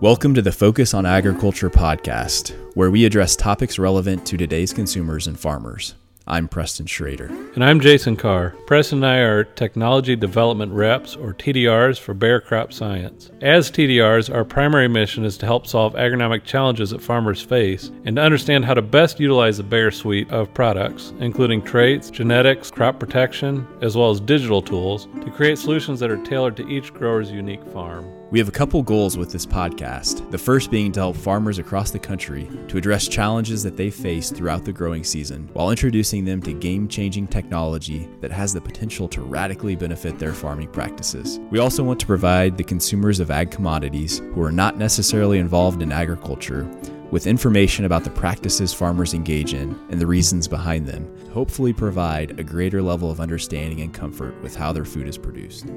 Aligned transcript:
Welcome 0.00 0.32
to 0.34 0.42
the 0.42 0.52
Focus 0.52 0.94
on 0.94 1.06
Agriculture 1.06 1.68
podcast, 1.68 2.54
where 2.76 2.88
we 2.88 3.04
address 3.04 3.34
topics 3.34 3.80
relevant 3.80 4.24
to 4.26 4.36
today's 4.36 4.72
consumers 4.72 5.26
and 5.26 5.36
farmers. 5.36 5.96
I'm 6.24 6.46
Preston 6.46 6.86
Schrader. 6.86 7.26
And 7.56 7.64
I'm 7.64 7.80
Jason 7.80 8.14
Carr. 8.14 8.50
Preston 8.68 8.98
and 8.98 9.06
I 9.06 9.16
are 9.16 9.42
Technology 9.42 10.14
Development 10.14 10.72
Reps, 10.72 11.16
or 11.16 11.34
TDRs, 11.34 11.98
for 11.98 12.14
Bayer 12.14 12.40
Crop 12.40 12.72
Science. 12.72 13.32
As 13.40 13.72
TDRs, 13.72 14.32
our 14.32 14.44
primary 14.44 14.86
mission 14.86 15.24
is 15.24 15.36
to 15.38 15.46
help 15.46 15.66
solve 15.66 15.94
agronomic 15.94 16.44
challenges 16.44 16.90
that 16.90 17.02
farmers 17.02 17.42
face 17.42 17.90
and 18.04 18.14
to 18.14 18.22
understand 18.22 18.64
how 18.64 18.74
to 18.74 18.82
best 18.82 19.18
utilize 19.18 19.56
the 19.56 19.64
Bayer 19.64 19.90
suite 19.90 20.30
of 20.30 20.54
products, 20.54 21.12
including 21.18 21.60
traits, 21.60 22.08
genetics, 22.08 22.70
crop 22.70 23.00
protection, 23.00 23.66
as 23.82 23.96
well 23.96 24.10
as 24.10 24.20
digital 24.20 24.62
tools, 24.62 25.08
to 25.24 25.30
create 25.32 25.58
solutions 25.58 25.98
that 25.98 26.12
are 26.12 26.22
tailored 26.22 26.56
to 26.56 26.68
each 26.68 26.94
grower's 26.94 27.32
unique 27.32 27.64
farm. 27.72 28.08
We 28.30 28.38
have 28.38 28.48
a 28.48 28.52
couple 28.52 28.82
goals 28.82 29.16
with 29.16 29.32
this 29.32 29.46
podcast. 29.46 30.30
The 30.30 30.36
first 30.36 30.70
being 30.70 30.92
to 30.92 31.00
help 31.00 31.16
farmers 31.16 31.58
across 31.58 31.90
the 31.90 31.98
country 31.98 32.46
to 32.68 32.76
address 32.76 33.08
challenges 33.08 33.62
that 33.62 33.78
they 33.78 33.88
face 33.88 34.30
throughout 34.30 34.66
the 34.66 34.72
growing 34.72 35.02
season 35.02 35.48
while 35.54 35.70
introducing 35.70 36.26
them 36.26 36.42
to 36.42 36.52
game 36.52 36.88
changing 36.88 37.28
technology 37.28 38.06
that 38.20 38.30
has 38.30 38.52
the 38.52 38.60
potential 38.60 39.08
to 39.08 39.22
radically 39.22 39.76
benefit 39.76 40.18
their 40.18 40.34
farming 40.34 40.68
practices. 40.68 41.40
We 41.50 41.58
also 41.58 41.82
want 41.82 42.00
to 42.00 42.06
provide 42.06 42.58
the 42.58 42.64
consumers 42.64 43.18
of 43.18 43.30
ag 43.30 43.50
commodities 43.50 44.18
who 44.18 44.42
are 44.42 44.52
not 44.52 44.76
necessarily 44.76 45.38
involved 45.38 45.80
in 45.80 45.90
agriculture 45.90 46.70
with 47.10 47.26
information 47.26 47.86
about 47.86 48.04
the 48.04 48.10
practices 48.10 48.74
farmers 48.74 49.14
engage 49.14 49.54
in 49.54 49.70
and 49.88 49.98
the 49.98 50.06
reasons 50.06 50.46
behind 50.46 50.86
them, 50.86 51.10
to 51.24 51.30
hopefully 51.30 51.72
provide 51.72 52.38
a 52.38 52.44
greater 52.44 52.82
level 52.82 53.10
of 53.10 53.20
understanding 53.20 53.80
and 53.80 53.94
comfort 53.94 54.38
with 54.42 54.54
how 54.54 54.70
their 54.70 54.84
food 54.84 55.08
is 55.08 55.16
produced. 55.16 55.68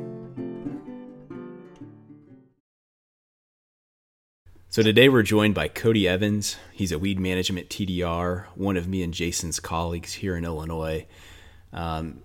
So 4.72 4.82
today 4.82 5.10
we're 5.10 5.22
joined 5.22 5.54
by 5.54 5.68
Cody 5.68 6.08
Evans. 6.08 6.56
He's 6.72 6.94
a 6.94 6.98
weed 6.98 7.20
management 7.20 7.68
TDR, 7.68 8.46
one 8.56 8.78
of 8.78 8.88
me 8.88 9.04
and 9.04 9.14
Jason's 9.14 9.60
colleagues 9.60 10.14
here 10.14 10.38
in 10.38 10.46
Illinois. 10.46 11.08
Um, 11.74 12.22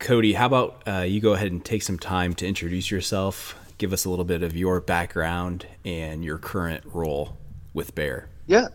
Cody, 0.00 0.32
how 0.32 0.46
about 0.46 0.82
uh, 0.88 1.02
you 1.02 1.20
go 1.20 1.34
ahead 1.34 1.52
and 1.52 1.64
take 1.64 1.84
some 1.84 2.00
time 2.00 2.34
to 2.34 2.48
introduce 2.48 2.90
yourself, 2.90 3.56
give 3.78 3.92
us 3.92 4.06
a 4.06 4.10
little 4.10 4.24
bit 4.24 4.42
of 4.42 4.56
your 4.56 4.80
background 4.80 5.68
and 5.84 6.24
your 6.24 6.36
current 6.36 6.82
role 6.84 7.36
with 7.74 7.94
Bayer? 7.94 8.28
Yeah, 8.48 8.66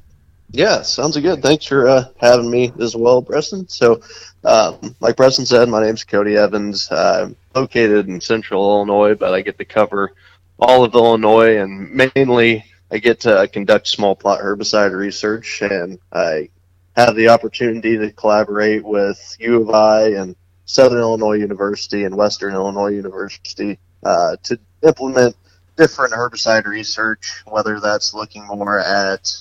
yeah, 0.51 0.81
sounds 0.83 1.17
good. 1.17 1.41
Thanks 1.41 1.65
for 1.65 1.89
uh, 1.89 2.05
having 2.21 2.49
me 2.49 2.71
as 2.79 2.95
well, 2.95 3.21
Preston. 3.21 3.67
So, 3.67 3.99
um, 4.45 4.95
like 5.01 5.17
Preston 5.17 5.45
said, 5.45 5.67
my 5.67 5.83
name's 5.83 6.05
Cody 6.05 6.37
Evans. 6.37 6.89
I'm 6.89 7.35
located 7.53 8.07
in 8.07 8.21
central 8.21 8.63
Illinois, 8.63 9.15
but 9.15 9.33
I 9.33 9.41
get 9.41 9.57
to 9.57 9.65
cover 9.65 10.13
all 10.57 10.85
of 10.85 10.93
Illinois 10.93 11.57
and 11.57 11.91
mainly 12.15 12.63
I 12.91 12.97
get 12.97 13.21
to 13.21 13.47
conduct 13.47 13.87
small 13.87 14.15
plot 14.15 14.39
herbicide 14.41 14.93
research, 14.93 15.61
and 15.61 15.99
I 16.11 16.49
have 16.95 17.15
the 17.15 17.29
opportunity 17.29 17.97
to 17.97 18.11
collaborate 18.11 18.83
with 18.83 19.35
U 19.39 19.61
of 19.61 19.69
I 19.69 20.09
and 20.09 20.35
Southern 20.65 20.99
Illinois 20.99 21.37
University 21.37 22.03
and 22.03 22.15
Western 22.15 22.53
Illinois 22.53 22.91
University 22.91 23.77
uh, 24.03 24.37
to 24.43 24.59
implement 24.83 25.35
different 25.77 26.13
herbicide 26.13 26.65
research, 26.65 27.43
whether 27.45 27.79
that's 27.79 28.13
looking 28.13 28.45
more 28.45 28.79
at 28.79 29.35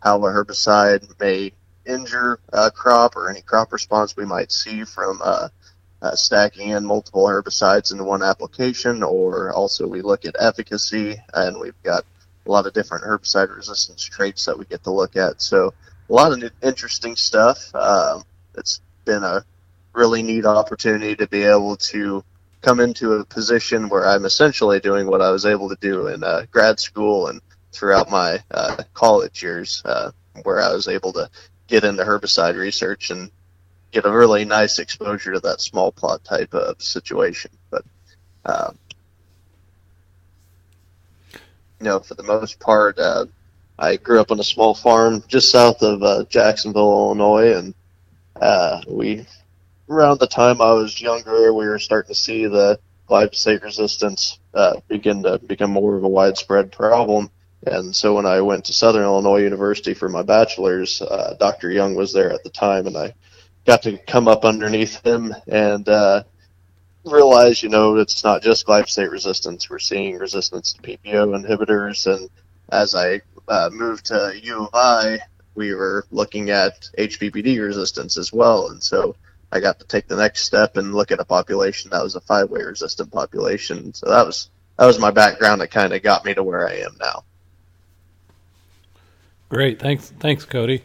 how 0.00 0.18
a 0.18 0.30
herbicide 0.30 1.08
may 1.20 1.52
injure 1.86 2.38
a 2.52 2.70
crop 2.70 3.16
or 3.16 3.30
any 3.30 3.42
crop 3.42 3.72
response 3.72 4.16
we 4.16 4.24
might 4.24 4.50
see 4.50 4.84
from 4.84 5.20
uh, 5.22 5.48
uh, 6.02 6.14
stacking 6.14 6.70
in 6.70 6.84
multiple 6.84 7.24
herbicides 7.24 7.92
into 7.92 8.04
one 8.04 8.22
application, 8.22 9.02
or 9.02 9.52
also 9.52 9.86
we 9.86 10.02
look 10.02 10.24
at 10.24 10.34
efficacy, 10.38 11.16
and 11.32 11.58
we've 11.58 11.80
got 11.82 12.04
a 12.46 12.50
lot 12.50 12.66
of 12.66 12.72
different 12.72 13.04
herbicide 13.04 13.54
resistance 13.54 14.04
traits 14.04 14.44
that 14.44 14.58
we 14.58 14.64
get 14.64 14.84
to 14.84 14.90
look 14.90 15.16
at. 15.16 15.40
So 15.40 15.72
a 16.08 16.12
lot 16.12 16.32
of 16.32 16.50
interesting 16.62 17.16
stuff. 17.16 17.74
Um, 17.74 18.24
it's 18.56 18.80
been 19.04 19.24
a 19.24 19.44
really 19.94 20.22
neat 20.22 20.44
opportunity 20.44 21.16
to 21.16 21.26
be 21.26 21.42
able 21.42 21.76
to 21.76 22.24
come 22.60 22.80
into 22.80 23.14
a 23.14 23.24
position 23.24 23.88
where 23.88 24.06
I'm 24.06 24.24
essentially 24.24 24.80
doing 24.80 25.06
what 25.06 25.20
I 25.20 25.30
was 25.30 25.46
able 25.46 25.68
to 25.68 25.76
do 25.80 26.08
in 26.08 26.24
uh, 26.24 26.46
grad 26.50 26.80
school 26.80 27.28
and 27.28 27.40
throughout 27.72 28.10
my 28.10 28.42
uh, 28.50 28.82
college 28.94 29.42
years, 29.42 29.82
uh, 29.84 30.10
where 30.42 30.60
I 30.60 30.72
was 30.72 30.88
able 30.88 31.12
to 31.14 31.28
get 31.66 31.84
into 31.84 32.04
herbicide 32.04 32.56
research 32.56 33.10
and 33.10 33.30
get 33.90 34.06
a 34.06 34.10
really 34.10 34.44
nice 34.44 34.78
exposure 34.78 35.32
to 35.32 35.40
that 35.40 35.60
small 35.60 35.92
plot 35.92 36.24
type 36.24 36.54
of 36.54 36.80
situation. 36.80 37.50
But 37.70 37.84
um, 38.44 38.78
you 41.84 41.90
know, 41.90 42.00
for 42.00 42.14
the 42.14 42.22
most 42.22 42.58
part, 42.60 42.98
uh, 42.98 43.26
I 43.78 43.96
grew 43.96 44.18
up 44.18 44.30
on 44.30 44.40
a 44.40 44.44
small 44.44 44.74
farm 44.74 45.22
just 45.28 45.50
south 45.50 45.82
of 45.82 46.02
uh, 46.02 46.24
Jacksonville, 46.30 46.90
Illinois, 46.90 47.58
and 47.58 47.74
uh, 48.40 48.80
we, 48.88 49.26
around 49.90 50.18
the 50.18 50.26
time 50.26 50.62
I 50.62 50.72
was 50.72 50.98
younger, 50.98 51.52
we 51.52 51.66
were 51.66 51.78
starting 51.78 52.08
to 52.08 52.14
see 52.14 52.46
the 52.46 52.80
glyphosate 53.06 53.62
resistance 53.62 54.38
uh, 54.54 54.80
begin 54.88 55.24
to 55.24 55.38
become 55.40 55.72
more 55.72 55.94
of 55.94 56.04
a 56.04 56.08
widespread 56.08 56.72
problem. 56.72 57.30
And 57.66 57.94
so 57.94 58.14
when 58.14 58.24
I 58.24 58.40
went 58.40 58.64
to 58.64 58.72
Southern 58.72 59.02
Illinois 59.02 59.42
University 59.42 59.92
for 59.92 60.08
my 60.08 60.22
bachelor's, 60.22 61.02
uh, 61.02 61.36
Dr. 61.38 61.70
Young 61.70 61.94
was 61.96 62.14
there 62.14 62.32
at 62.32 62.42
the 62.44 62.50
time, 62.50 62.86
and 62.86 62.96
I 62.96 63.12
got 63.66 63.82
to 63.82 63.98
come 63.98 64.26
up 64.26 64.46
underneath 64.46 65.04
him 65.04 65.34
and 65.46 65.86
uh, 65.86 66.22
realize, 67.04 67.62
you 67.62 67.68
know, 67.68 67.96
it's 67.96 68.24
not 68.24 68.42
just 68.42 68.66
glyphosate 68.66 69.10
resistance. 69.10 69.68
We're 69.68 69.78
seeing 69.78 70.18
resistance 70.18 70.72
to 70.72 70.82
PPO 70.82 71.44
inhibitors. 71.44 72.12
And 72.12 72.30
as 72.70 72.94
I 72.94 73.20
uh, 73.48 73.70
moved 73.72 74.06
to 74.06 74.32
U 74.42 74.64
of 74.64 74.70
I, 74.74 75.18
we 75.54 75.74
were 75.74 76.06
looking 76.10 76.50
at 76.50 76.88
HPPD 76.98 77.60
resistance 77.60 78.16
as 78.16 78.32
well. 78.32 78.68
And 78.68 78.82
so 78.82 79.16
I 79.52 79.60
got 79.60 79.78
to 79.80 79.86
take 79.86 80.08
the 80.08 80.16
next 80.16 80.42
step 80.42 80.76
and 80.76 80.94
look 80.94 81.12
at 81.12 81.20
a 81.20 81.24
population 81.24 81.90
that 81.90 82.02
was 82.02 82.16
a 82.16 82.20
five-way 82.20 82.62
resistant 82.62 83.12
population. 83.12 83.94
So 83.94 84.08
that 84.08 84.26
was 84.26 84.50
that 84.78 84.86
was 84.86 84.98
my 84.98 85.12
background 85.12 85.60
that 85.60 85.70
kind 85.70 85.92
of 85.92 86.02
got 86.02 86.24
me 86.24 86.34
to 86.34 86.42
where 86.42 86.68
I 86.68 86.78
am 86.78 86.96
now. 86.98 87.22
Great, 89.48 89.78
thanks, 89.78 90.12
thanks, 90.18 90.44
Cody. 90.44 90.82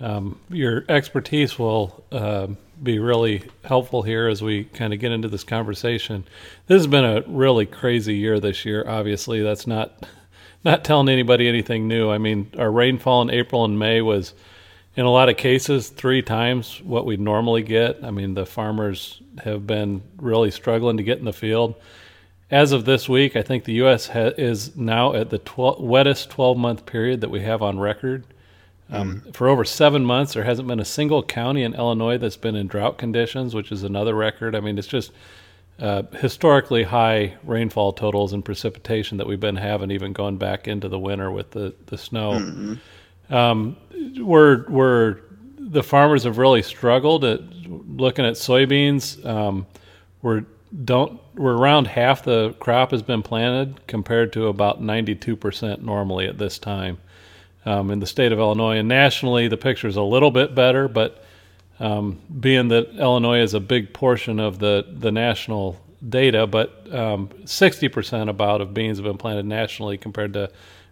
Um, 0.00 0.38
your 0.48 0.84
expertise 0.88 1.58
will 1.58 2.04
uh, 2.10 2.48
be 2.82 2.98
really 2.98 3.42
helpful 3.64 4.02
here 4.02 4.28
as 4.28 4.42
we 4.42 4.64
kind 4.64 4.94
of 4.94 5.00
get 5.00 5.12
into 5.12 5.28
this 5.28 5.44
conversation. 5.44 6.24
This 6.66 6.78
has 6.78 6.86
been 6.86 7.04
a 7.04 7.22
really 7.26 7.66
crazy 7.66 8.14
year 8.14 8.40
this 8.40 8.64
year. 8.64 8.84
Obviously, 8.88 9.42
that's 9.42 9.66
not 9.66 10.06
not 10.64 10.84
telling 10.84 11.08
anybody 11.08 11.48
anything 11.48 11.88
new. 11.88 12.10
I 12.10 12.18
mean, 12.18 12.50
our 12.58 12.70
rainfall 12.70 13.22
in 13.22 13.30
April 13.30 13.64
and 13.64 13.78
May 13.78 14.00
was, 14.02 14.34
in 14.96 15.04
a 15.04 15.10
lot 15.10 15.28
of 15.28 15.36
cases, 15.36 15.88
three 15.88 16.22
times 16.22 16.82
what 16.82 17.06
we'd 17.06 17.20
normally 17.20 17.62
get. 17.62 18.02
I 18.02 18.10
mean, 18.10 18.34
the 18.34 18.46
farmers 18.46 19.20
have 19.44 19.66
been 19.66 20.02
really 20.18 20.50
struggling 20.50 20.96
to 20.98 21.02
get 21.02 21.18
in 21.18 21.24
the 21.24 21.32
field. 21.32 21.74
As 22.50 22.72
of 22.72 22.84
this 22.84 23.08
week, 23.08 23.36
I 23.36 23.42
think 23.42 23.64
the 23.64 23.74
U.S. 23.74 24.08
Ha- 24.08 24.32
is 24.36 24.76
now 24.76 25.14
at 25.14 25.30
the 25.30 25.38
12, 25.38 25.78
wettest 25.80 26.30
12 26.30 26.56
month 26.56 26.84
period 26.84 27.20
that 27.20 27.30
we 27.30 27.40
have 27.40 27.62
on 27.62 27.78
record. 27.78 28.24
Um, 28.90 29.22
mm. 29.22 29.34
For 29.34 29.48
over 29.48 29.64
seven 29.64 30.04
months, 30.04 30.34
there 30.34 30.44
hasn't 30.44 30.68
been 30.68 30.80
a 30.80 30.84
single 30.84 31.22
county 31.22 31.62
in 31.62 31.74
Illinois 31.74 32.18
that's 32.18 32.36
been 32.36 32.56
in 32.56 32.66
drought 32.66 32.98
conditions, 32.98 33.54
which 33.54 33.70
is 33.70 33.82
another 33.82 34.14
record. 34.14 34.54
I 34.54 34.60
mean, 34.60 34.78
it's 34.78 34.86
just 34.86 35.12
uh, 35.78 36.02
historically 36.12 36.82
high 36.82 37.36
rainfall 37.44 37.92
totals 37.92 38.32
and 38.32 38.44
precipitation 38.44 39.18
that 39.18 39.26
we've 39.26 39.40
been 39.40 39.56
having, 39.56 39.90
even 39.90 40.12
going 40.12 40.36
back 40.36 40.68
into 40.68 40.88
the 40.88 40.98
winter 40.98 41.30
with 41.30 41.52
the 41.52 41.74
the 41.86 41.96
snow. 41.96 42.32
Mm-hmm. 42.32 43.34
Um, 43.34 43.76
we're 44.18 44.68
we're 44.68 45.20
the 45.58 45.82
farmers 45.82 46.24
have 46.24 46.38
really 46.38 46.62
struggled 46.62 47.24
at 47.24 47.40
looking 47.68 48.24
at 48.24 48.34
soybeans. 48.34 49.24
Um, 49.24 49.66
we're 50.22 50.44
don't 50.84 51.20
we're 51.34 51.56
around 51.56 51.86
half 51.86 52.24
the 52.24 52.54
crop 52.60 52.90
has 52.90 53.02
been 53.02 53.22
planted 53.22 53.86
compared 53.86 54.32
to 54.34 54.46
about 54.46 54.80
92% 54.80 55.82
normally 55.82 56.26
at 56.26 56.38
this 56.38 56.58
time 56.58 56.98
um, 57.64 57.90
in 57.90 58.00
the 58.00 58.06
state 58.06 58.32
of 58.32 58.38
Illinois. 58.38 58.78
And 58.78 58.88
nationally, 58.88 59.48
the 59.48 59.56
picture 59.56 59.88
is 59.88 59.96
a 59.96 60.02
little 60.02 60.30
bit 60.30 60.54
better, 60.54 60.88
but 60.88 61.24
um, 61.78 62.20
being 62.40 62.68
that 62.68 62.90
Illinois 62.96 63.40
is 63.40 63.54
a 63.54 63.60
big 63.60 63.92
portion 63.92 64.38
of 64.38 64.58
the, 64.58 64.86
the 64.90 65.10
national 65.10 65.80
data, 66.06 66.46
but 66.46 66.86
um, 66.94 67.28
60% 67.44 68.28
about 68.28 68.60
of 68.60 68.74
beans 68.74 68.98
have 68.98 69.04
been 69.04 69.18
planted 69.18 69.46
nationally 69.46 69.98
compared 69.98 70.32
to 70.34 70.50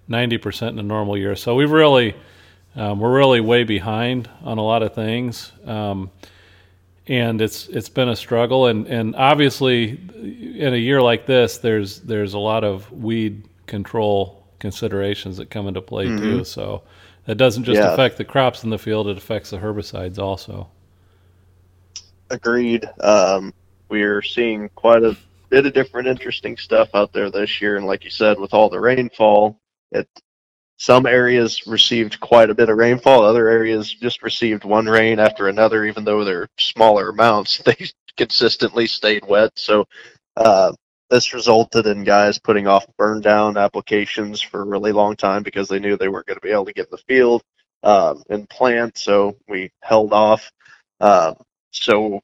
90% 0.09 0.69
in 0.69 0.79
a 0.79 0.83
normal 0.83 1.17
year. 1.17 1.37
So 1.37 1.55
we've 1.55 1.71
really, 1.71 2.15
um, 2.77 3.01
we're 3.01 3.15
really 3.15 3.41
way 3.41 3.65
behind 3.65 4.29
on 4.43 4.59
a 4.59 4.63
lot 4.63 4.83
of 4.83 4.95
things. 4.95 5.53
Um, 5.67 6.11
and 7.09 7.41
it's 7.41 7.69
it's 7.69 7.89
been 7.89 8.11
a 8.11 8.17
struggle 8.17 8.67
and, 8.67 8.87
and 8.87 9.17
obviously 9.17 9.99
in 10.59 10.75
a 10.75 10.77
year 10.77 11.01
like 11.01 11.25
this 11.25 11.57
there's 11.57 12.01
there's 12.01 12.35
a 12.35 12.39
lot 12.39 12.65
of 12.65 12.91
weed 12.93 13.45
control 13.67 14.38
considerations 14.59 15.37
that 15.37 15.51
come 15.51 15.69
into 15.69 15.81
play 15.81 16.07
mm-hmm. 16.07 16.19
too. 16.19 16.45
So 16.45 16.83
that 17.27 17.37
doesn't 17.37 17.65
just 17.65 17.81
yeah. 17.81 17.93
affect 17.93 18.17
the 18.17 18.25
crops 18.25 18.65
in 18.65 18.71
the 18.71 18.79
field; 18.79 19.09
it 19.09 19.17
affects 19.17 19.51
the 19.51 19.59
herbicides 19.59 20.19
also. 20.19 20.69
Agreed. 22.31 22.85
Um, 23.01 23.55
we're 23.89 24.23
seeing 24.23 24.69
quite 24.75 25.03
a 25.03 25.17
bit 25.49 25.67
of 25.67 25.73
different 25.73 26.09
interesting 26.09 26.57
stuff 26.57 26.91
out 26.95 27.13
there 27.13 27.31
this 27.31 27.61
year, 27.61 27.77
and 27.77 27.87
like 27.87 28.05
you 28.05 28.11
said, 28.11 28.39
with 28.39 28.53
all 28.53 28.69
the 28.69 28.81
rainfall, 28.81 29.59
it 29.93 30.09
some 30.79 31.07
areas 31.07 31.67
received 31.67 32.21
quite 32.21 32.51
a 32.51 32.55
bit 32.55 32.69
of 32.69 32.79
rainfall. 32.79 33.25
Other 33.25 33.49
areas 33.49 33.93
just 33.93 34.23
received 34.23 34.65
one 34.65 34.87
rain 34.87 35.19
after 35.19 35.49
another, 35.49 35.85
even 35.85 36.05
though 36.05 36.25
they're 36.25 36.49
smaller 36.57 37.11
amounts. 37.11 37.63
They 37.65 37.77
consistently 38.17 38.87
stayed 38.87 39.25
wet. 39.27 39.53
So 39.55 39.87
uh, 40.37 40.73
this 41.11 41.33
resulted 41.33 41.87
in 41.87 42.05
guys 42.05 42.39
putting 42.39 42.67
off 42.67 42.87
burn 42.97 43.21
down 43.21 43.57
applications 43.57 44.41
for 44.41 44.61
a 44.61 44.67
really 44.67 44.93
long 44.93 45.17
time 45.17 45.43
because 45.43 45.69
they 45.69 45.79
knew 45.79 45.97
they 45.97 46.09
weren't 46.09 46.27
going 46.27 46.39
to 46.39 46.47
be 46.47 46.53
able 46.53 46.67
to 46.67 46.73
get 46.73 46.87
in 46.87 46.93
the 46.93 46.99
field 46.99 47.43
um, 47.83 48.23
and 48.29 48.49
plant. 48.49 48.99
So 48.99 49.37
we 49.49 49.71
held 49.83 50.13
off. 50.13 50.51
Um, 51.01 51.37
so 51.71 52.21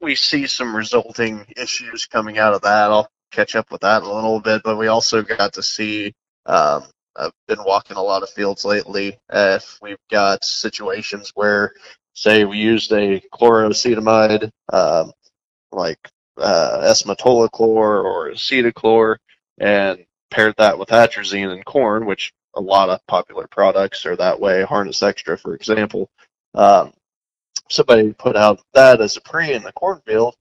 we 0.00 0.14
see 0.14 0.46
some 0.46 0.76
resulting 0.76 1.46
issues 1.56 2.06
coming 2.06 2.38
out 2.38 2.54
of 2.54 2.62
that. 2.62 2.90
I'll 2.90 3.08
catch 3.30 3.56
up 3.56 3.70
with 3.70 3.80
that 3.82 4.02
a 4.02 4.12
little 4.12 4.40
bit, 4.40 4.62
but 4.64 4.76
we 4.76 4.88
also 4.88 5.22
got 5.22 5.54
to 5.54 5.62
see. 5.62 6.12
Um, 6.46 6.84
I've 7.14 7.32
been 7.46 7.62
walking 7.64 7.96
a 7.96 8.02
lot 8.02 8.22
of 8.22 8.30
fields 8.30 8.64
lately. 8.64 9.18
If 9.30 9.78
we've 9.82 9.98
got 10.10 10.44
situations 10.44 11.30
where, 11.34 11.74
say, 12.14 12.44
we 12.44 12.58
used 12.58 12.90
a 12.92 13.20
chloroacetamide, 13.34 14.50
um, 14.72 15.12
like 15.72 15.98
uh, 16.38 16.80
S-metolachlor 16.84 18.04
or 18.04 18.30
acetochlor, 18.30 19.16
and 19.58 20.04
paired 20.30 20.54
that 20.58 20.78
with 20.78 20.88
atrazine 20.88 21.52
and 21.52 21.64
corn, 21.64 22.06
which 22.06 22.32
a 22.54 22.60
lot 22.60 22.88
of 22.88 23.06
popular 23.06 23.46
products 23.46 24.04
are 24.06 24.16
that 24.16 24.38
way. 24.38 24.62
Harness 24.62 25.02
Extra, 25.02 25.38
for 25.38 25.54
example. 25.54 26.10
Um, 26.54 26.92
somebody 27.68 28.12
put 28.12 28.36
out 28.36 28.60
that 28.74 29.00
as 29.00 29.16
a 29.16 29.20
pre 29.20 29.52
in 29.52 29.62
the 29.62 29.72
cornfield. 29.72 30.34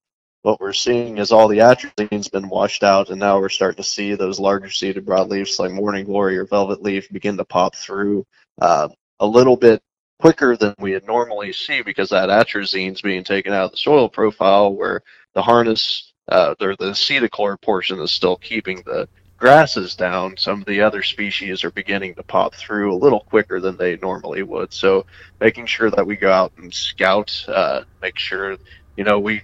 What 0.44 0.60
we're 0.60 0.74
seeing 0.74 1.20
is 1.20 1.32
all 1.32 1.48
the 1.48 1.60
atrazine's 1.60 2.28
been 2.28 2.50
washed 2.50 2.84
out, 2.84 3.10
and 3.10 3.20
now 3.20 3.40
we're 3.40 3.50
starting 3.50 3.84
to 3.84 3.88
see 3.88 4.16
those 4.16 4.40
larger 4.40 4.72
seeded 4.72 5.06
broadleafs 5.06 5.60
like 5.60 5.72
Morning 5.72 6.06
Glory 6.06 6.38
or 6.38 6.46
Velvet 6.46 6.82
Leaf 6.82 7.08
begin 7.12 7.38
to 7.38 7.46
pop 7.46 7.76
through 7.76 8.26
uh, 8.60 8.90
a 9.20 9.26
little 9.26 9.56
bit 9.56 9.84
quicker 10.20 10.58
than 10.58 10.74
we 10.80 10.94
would 10.94 11.06
normally 11.06 11.54
see 11.54 11.82
because 11.82 12.10
that 12.10 12.30
atrazine's 12.30 13.02
being 13.02 13.24
taken 13.24 13.54
out 13.54 13.66
of 13.66 13.72
the 13.72 13.78
soil 13.78 14.10
profile 14.10 14.74
where 14.74 15.02
the 15.34 15.42
harness 15.42 16.14
uh, 16.28 16.56
or 16.62 16.76
the 16.76 16.92
acetochlor 16.92 17.60
portion 17.62 18.00
is 18.00 18.12
still 18.12 18.38
keeping 18.38 18.82
the 18.86 19.08
grasses 19.42 19.96
down, 19.96 20.38
some 20.38 20.60
of 20.60 20.68
the 20.68 20.82
other 20.82 21.02
species 21.02 21.64
are 21.64 21.72
beginning 21.72 22.14
to 22.14 22.22
pop 22.22 22.54
through 22.54 22.94
a 22.94 22.96
little 22.96 23.22
quicker 23.22 23.60
than 23.60 23.76
they 23.76 23.98
normally 23.98 24.44
would. 24.44 24.72
So 24.72 25.08
making 25.40 25.66
sure 25.66 25.90
that 25.90 26.06
we 26.06 26.16
go 26.16 26.32
out 26.32 26.54
and 26.58 26.72
scout, 26.72 27.44
uh, 27.48 27.82
make 28.04 28.20
sure, 28.20 28.58
you 28.96 29.04
know, 29.04 29.20
we 29.20 29.42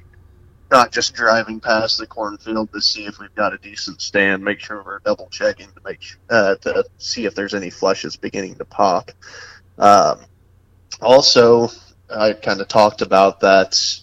not 0.69 0.91
just 0.91 1.15
driving 1.15 1.59
past 1.59 1.97
the 1.97 2.05
cornfield 2.05 2.71
to 2.73 2.81
see 2.81 3.05
if 3.05 3.19
we've 3.19 3.33
got 3.33 3.53
a 3.53 3.57
decent 3.57 4.01
stand, 4.01 4.43
make 4.43 4.59
sure 4.59 4.83
we're 4.83 4.99
double 4.99 5.29
checking 5.31 5.67
to 5.67 5.81
make 5.83 6.01
uh, 6.29 6.55
to 6.55 6.85
see 6.99 7.25
if 7.25 7.33
there's 7.33 7.55
any 7.55 7.71
flushes 7.71 8.15
beginning 8.15 8.55
to 8.55 8.65
pop. 8.65 9.11
Um, 9.79 10.19
also, 11.01 11.69
I 12.09 12.33
kind 12.33 12.61
of 12.61 12.67
talked 12.67 13.01
about 13.01 13.39
that 13.39 13.99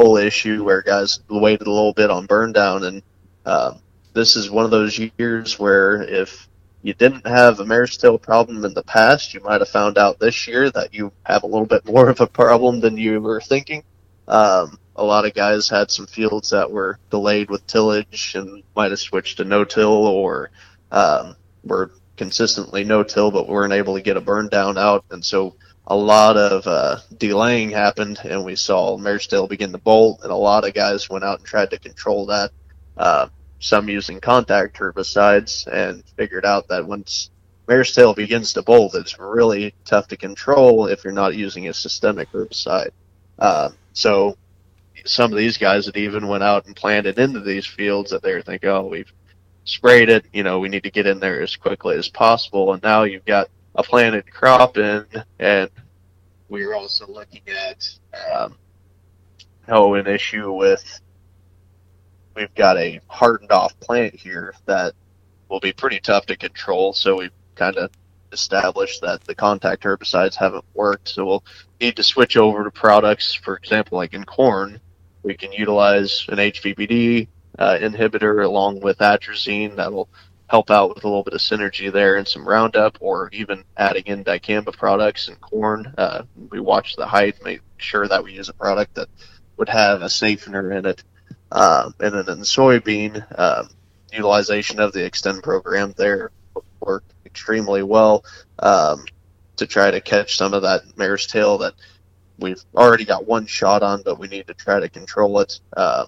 whole 0.00 0.16
issue 0.16 0.64
where 0.64 0.82
guys 0.82 1.20
waited 1.28 1.66
a 1.66 1.70
little 1.70 1.92
bit 1.92 2.10
on 2.10 2.26
burn 2.26 2.52
down 2.52 2.84
and 2.84 3.02
um, 3.46 3.80
this 4.12 4.36
is 4.36 4.50
one 4.50 4.64
of 4.64 4.70
those 4.70 4.98
years 5.18 5.58
where 5.58 6.02
if 6.02 6.48
you 6.82 6.94
didn't 6.94 7.26
have 7.26 7.60
a 7.60 7.64
mare's 7.64 7.98
problem 8.22 8.64
in 8.64 8.74
the 8.74 8.82
past, 8.82 9.34
you 9.34 9.40
might 9.40 9.60
have 9.60 9.68
found 9.68 9.98
out 9.98 10.18
this 10.18 10.46
year 10.48 10.70
that 10.70 10.94
you 10.94 11.12
have 11.24 11.42
a 11.42 11.46
little 11.46 11.66
bit 11.66 11.84
more 11.84 12.08
of 12.08 12.20
a 12.20 12.26
problem 12.26 12.80
than 12.80 12.96
you 12.96 13.20
were 13.20 13.40
thinking. 13.40 13.82
Um, 14.26 14.78
a 14.96 15.04
lot 15.04 15.26
of 15.26 15.34
guys 15.34 15.68
had 15.68 15.90
some 15.90 16.06
fields 16.06 16.50
that 16.50 16.70
were 16.70 16.98
delayed 17.10 17.50
with 17.50 17.66
tillage 17.66 18.34
and 18.34 18.62
might 18.74 18.90
have 18.90 19.00
switched 19.00 19.38
to 19.38 19.44
no-till 19.44 20.06
or 20.06 20.50
um, 20.90 21.36
were 21.64 21.92
consistently 22.16 22.84
no-till, 22.84 23.30
but 23.30 23.48
weren't 23.48 23.72
able 23.72 23.94
to 23.94 24.02
get 24.02 24.16
a 24.16 24.20
burn 24.20 24.48
down 24.48 24.78
out, 24.78 25.04
and 25.10 25.24
so 25.24 25.54
a 25.86 25.96
lot 25.96 26.36
of 26.36 26.66
uh, 26.66 26.98
delaying 27.18 27.70
happened, 27.70 28.18
and 28.24 28.44
we 28.44 28.56
saw 28.56 28.96
mare's 28.96 29.26
tail 29.26 29.46
begin 29.46 29.72
to 29.72 29.78
bolt, 29.78 30.20
and 30.22 30.30
a 30.30 30.36
lot 30.36 30.66
of 30.66 30.74
guys 30.74 31.10
went 31.10 31.24
out 31.24 31.38
and 31.38 31.46
tried 31.46 31.70
to 31.70 31.78
control 31.78 32.26
that. 32.26 32.50
Uh, 32.96 33.28
some 33.60 33.88
using 33.88 34.20
contact 34.20 34.78
herbicides 34.78 35.66
and 35.66 36.02
figured 36.16 36.46
out 36.46 36.66
that 36.68 36.86
once 36.86 37.30
mare's 37.68 37.92
tail 37.94 38.14
begins 38.14 38.52
to 38.52 38.62
bolt, 38.62 38.94
it's 38.94 39.18
really 39.18 39.74
tough 39.84 40.08
to 40.08 40.16
control 40.16 40.86
if 40.86 41.04
you're 41.04 41.12
not 41.12 41.34
using 41.34 41.68
a 41.68 41.74
systemic 41.74 42.30
herbicide. 42.32 42.90
Uh, 43.38 43.70
so 43.92 44.36
some 45.04 45.32
of 45.32 45.38
these 45.38 45.56
guys 45.56 45.86
that 45.86 45.96
even 45.96 46.26
went 46.26 46.42
out 46.42 46.66
and 46.66 46.76
planted 46.76 47.18
into 47.18 47.40
these 47.40 47.66
fields 47.66 48.10
that 48.10 48.22
they 48.22 48.32
were 48.32 48.42
thinking, 48.42 48.68
oh, 48.68 48.86
we've 48.86 49.12
sprayed 49.64 50.08
it, 50.08 50.24
you 50.32 50.42
know, 50.42 50.58
we 50.58 50.68
need 50.68 50.82
to 50.82 50.90
get 50.90 51.06
in 51.06 51.20
there 51.20 51.42
as 51.42 51.56
quickly 51.56 51.96
as 51.96 52.08
possible. 52.08 52.72
And 52.72 52.82
now 52.82 53.04
you've 53.04 53.24
got 53.24 53.48
a 53.74 53.82
planted 53.82 54.30
crop 54.30 54.76
in, 54.76 55.06
and 55.38 55.70
we're 56.48 56.74
also 56.74 57.06
looking 57.06 57.42
at 57.48 57.88
um, 58.34 58.56
oh, 59.68 59.94
an 59.94 60.06
issue 60.06 60.52
with 60.52 61.00
we've 62.34 62.54
got 62.54 62.76
a 62.76 63.00
hardened 63.06 63.52
off 63.52 63.78
plant 63.80 64.14
here 64.14 64.54
that 64.66 64.94
will 65.48 65.60
be 65.60 65.72
pretty 65.72 66.00
tough 66.00 66.26
to 66.26 66.36
control. 66.36 66.92
So 66.92 67.18
we've 67.18 67.32
kind 67.54 67.76
of 67.76 67.90
established 68.32 69.00
that 69.02 69.24
the 69.24 69.34
contact 69.34 69.82
herbicides 69.82 70.34
haven't 70.34 70.64
worked. 70.74 71.08
So 71.08 71.26
we'll 71.26 71.44
need 71.80 71.96
to 71.96 72.02
switch 72.02 72.36
over 72.36 72.64
to 72.64 72.70
products, 72.70 73.34
for 73.34 73.56
example, 73.56 73.98
like 73.98 74.14
in 74.14 74.24
corn, 74.24 74.80
we 75.22 75.34
can 75.34 75.52
utilize 75.52 76.24
an 76.28 76.38
HPPD 76.38 77.28
uh, 77.58 77.76
inhibitor 77.80 78.44
along 78.44 78.80
with 78.80 78.98
atrazine 78.98 79.76
that'll 79.76 80.08
help 80.50 80.70
out 80.70 80.92
with 80.92 81.04
a 81.04 81.06
little 81.06 81.22
bit 81.22 81.34
of 81.34 81.40
synergy 81.40 81.92
there 81.92 82.16
and 82.16 82.26
some 82.26 82.46
Roundup, 82.46 82.98
or 83.00 83.30
even 83.32 83.62
adding 83.76 84.04
in 84.06 84.24
dicamba 84.24 84.76
products 84.76 85.28
in 85.28 85.36
corn. 85.36 85.94
Uh, 85.96 86.22
we 86.50 86.58
watch 86.58 86.96
the 86.96 87.06
height, 87.06 87.36
make 87.44 87.60
sure 87.76 88.08
that 88.08 88.24
we 88.24 88.32
use 88.32 88.48
a 88.48 88.54
product 88.54 88.94
that 88.96 89.08
would 89.56 89.68
have 89.68 90.02
a 90.02 90.10
safener 90.10 90.72
in 90.72 90.86
it 90.86 91.04
um, 91.52 91.94
and 92.00 92.14
then 92.14 92.28
in 92.28 92.38
the 92.38 92.46
soybean, 92.46 93.24
um, 93.38 93.70
utilization 94.12 94.80
of 94.80 94.92
the 94.92 95.04
Extend 95.04 95.42
program 95.42 95.94
there 95.96 96.30
worked 96.80 97.12
extremely 97.26 97.82
well 97.82 98.24
um, 98.60 99.04
to 99.56 99.66
try 99.66 99.90
to 99.90 100.00
catch 100.00 100.36
some 100.36 100.54
of 100.54 100.62
that 100.62 100.82
mare's 100.96 101.26
tail 101.26 101.58
that 101.58 101.74
we've 102.38 102.62
already 102.74 103.04
got 103.04 103.26
one 103.26 103.46
shot 103.46 103.82
on, 103.82 104.02
but 104.02 104.18
we 104.18 104.28
need 104.28 104.46
to 104.46 104.54
try 104.54 104.80
to 104.80 104.88
control 104.88 105.40
it. 105.40 105.60
Uh, 105.76 106.06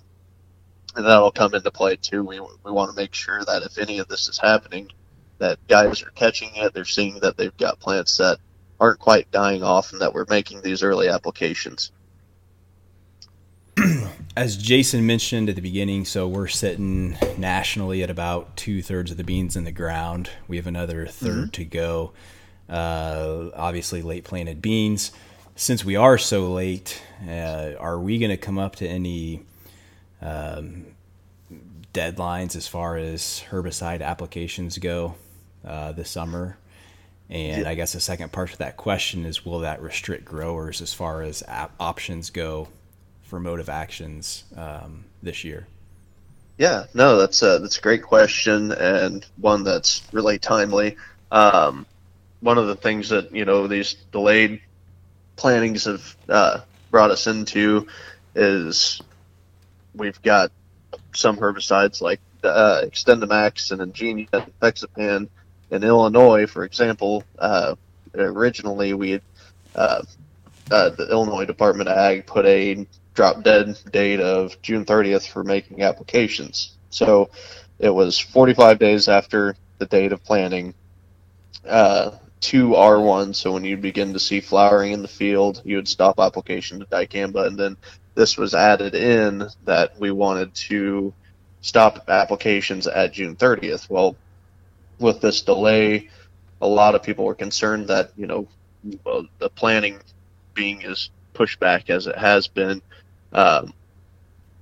and 0.94 1.06
that'll 1.06 1.32
come 1.32 1.54
into 1.54 1.70
play 1.70 1.96
too. 1.96 2.24
We, 2.24 2.40
we 2.40 2.70
want 2.70 2.90
to 2.90 2.96
make 2.96 3.14
sure 3.14 3.44
that 3.44 3.62
if 3.62 3.78
any 3.78 3.98
of 3.98 4.08
this 4.08 4.28
is 4.28 4.38
happening, 4.38 4.90
that 5.38 5.58
guys 5.68 6.02
are 6.02 6.10
catching 6.10 6.50
it, 6.54 6.72
they're 6.74 6.84
seeing 6.84 7.20
that 7.20 7.36
they've 7.36 7.56
got 7.56 7.80
plants 7.80 8.16
that 8.18 8.38
aren't 8.78 8.98
quite 8.98 9.30
dying 9.30 9.62
off 9.62 9.92
and 9.92 10.00
that 10.00 10.12
we're 10.12 10.26
making 10.28 10.60
these 10.62 10.82
early 10.82 11.08
applications. 11.08 11.92
as 14.36 14.56
Jason 14.56 15.06
mentioned 15.06 15.48
at 15.48 15.56
the 15.56 15.62
beginning, 15.62 16.04
so 16.04 16.26
we're 16.28 16.48
sitting 16.48 17.16
nationally 17.36 18.02
at 18.02 18.10
about 18.10 18.56
two 18.56 18.82
thirds 18.82 19.10
of 19.10 19.16
the 19.16 19.24
beans 19.24 19.56
in 19.56 19.64
the 19.64 19.72
ground. 19.72 20.30
We 20.48 20.56
have 20.56 20.66
another 20.66 21.06
3rd 21.06 21.28
mm-hmm. 21.28 21.48
to 21.48 21.64
go. 21.64 22.12
Uh, 22.68 23.50
obviously, 23.54 24.02
late 24.02 24.24
planted 24.24 24.62
beans. 24.62 25.12
Since 25.54 25.84
we 25.84 25.96
are 25.96 26.16
so 26.16 26.50
late, 26.52 27.02
uh, 27.26 27.72
are 27.78 27.98
we 27.98 28.18
going 28.18 28.30
to 28.30 28.38
come 28.38 28.58
up 28.58 28.76
to 28.76 28.88
any 28.88 29.42
um, 30.22 30.86
deadlines 31.92 32.56
as 32.56 32.68
far 32.68 32.96
as 32.96 33.44
herbicide 33.50 34.02
applications 34.02 34.78
go 34.78 35.14
uh, 35.66 35.92
this 35.92 36.10
summer? 36.10 36.56
And 37.28 37.62
yeah. 37.62 37.68
I 37.68 37.74
guess 37.74 37.92
the 37.92 38.00
second 38.00 38.30
part 38.32 38.52
of 38.52 38.58
that 38.58 38.76
question 38.76 39.24
is 39.24 39.44
will 39.44 39.60
that 39.60 39.80
restrict 39.80 40.24
growers 40.24 40.82
as 40.82 40.92
far 40.92 41.22
as 41.22 41.42
options 41.80 42.30
go 42.30 42.68
for 43.22 43.40
motive 43.40 43.70
actions 43.70 44.44
um, 44.56 45.04
this 45.22 45.42
year? 45.42 45.66
Yeah, 46.58 46.84
no, 46.92 47.16
that's 47.16 47.42
a 47.42 47.58
that's 47.58 47.78
a 47.78 47.80
great 47.80 48.02
question 48.02 48.72
and 48.72 49.24
one 49.38 49.64
that's 49.64 50.02
really 50.12 50.38
timely. 50.38 50.96
Um, 51.30 51.86
one 52.40 52.58
of 52.58 52.66
the 52.66 52.76
things 52.76 53.08
that 53.08 53.34
you 53.34 53.46
know 53.46 53.66
these 53.66 53.94
delayed 54.12 54.60
plantings 55.36 55.84
have 55.84 56.16
uh, 56.28 56.60
brought 56.90 57.10
us 57.10 57.26
into 57.26 57.86
is 58.34 59.00
we've 59.94 60.20
got 60.22 60.52
some 61.14 61.36
herbicides 61.36 62.00
like 62.00 62.20
uh, 62.44 62.82
XtendiMax 62.84 63.72
and 63.72 63.92
Engenia 63.92 64.46
and 64.96 65.28
in 65.70 65.84
Illinois, 65.84 66.46
for 66.46 66.64
example. 66.64 67.24
Uh, 67.38 67.74
originally, 68.14 68.92
we 68.94 69.12
had 69.12 69.22
uh, 69.74 70.02
uh, 70.70 70.90
the 70.90 71.10
Illinois 71.10 71.46
Department 71.46 71.88
of 71.88 71.96
Ag 71.96 72.26
put 72.26 72.46
a 72.46 72.86
drop 73.14 73.42
dead 73.42 73.78
date 73.90 74.20
of 74.20 74.60
June 74.62 74.84
30th 74.84 75.28
for 75.28 75.44
making 75.44 75.82
applications. 75.82 76.76
So 76.90 77.30
it 77.78 77.90
was 77.90 78.18
45 78.18 78.78
days 78.78 79.08
after 79.08 79.56
the 79.78 79.86
date 79.86 80.12
of 80.12 80.22
planting 80.24 80.74
uh, 81.66 82.12
to 82.40 82.68
R1. 82.70 83.34
So 83.34 83.52
when 83.52 83.64
you 83.64 83.76
begin 83.76 84.12
to 84.12 84.18
see 84.18 84.40
flowering 84.40 84.92
in 84.92 85.02
the 85.02 85.08
field, 85.08 85.62
you 85.64 85.76
would 85.76 85.88
stop 85.88 86.20
application 86.20 86.80
to 86.80 86.86
dicamba. 86.86 87.46
And 87.46 87.58
then 87.58 87.76
this 88.14 88.36
was 88.36 88.54
added 88.54 88.94
in 88.94 89.48
that 89.64 89.98
we 89.98 90.10
wanted 90.10 90.54
to 90.54 91.12
stop 91.60 92.08
applications 92.08 92.86
at 92.86 93.12
June 93.12 93.36
30th. 93.36 93.88
Well, 93.88 94.16
with 94.98 95.20
this 95.20 95.42
delay 95.42 96.08
a 96.62 96.66
lot 96.66 96.94
of 96.94 97.02
people 97.02 97.24
were 97.24 97.34
concerned 97.34 97.88
that 97.88 98.12
you 98.16 98.26
know 98.26 98.48
the 98.84 99.50
planning 99.50 99.98
being 100.54 100.84
as 100.84 101.10
pushed 101.34 101.58
back 101.60 101.90
as 101.90 102.06
it 102.06 102.16
has 102.16 102.46
been, 102.46 102.80
um, 103.32 103.74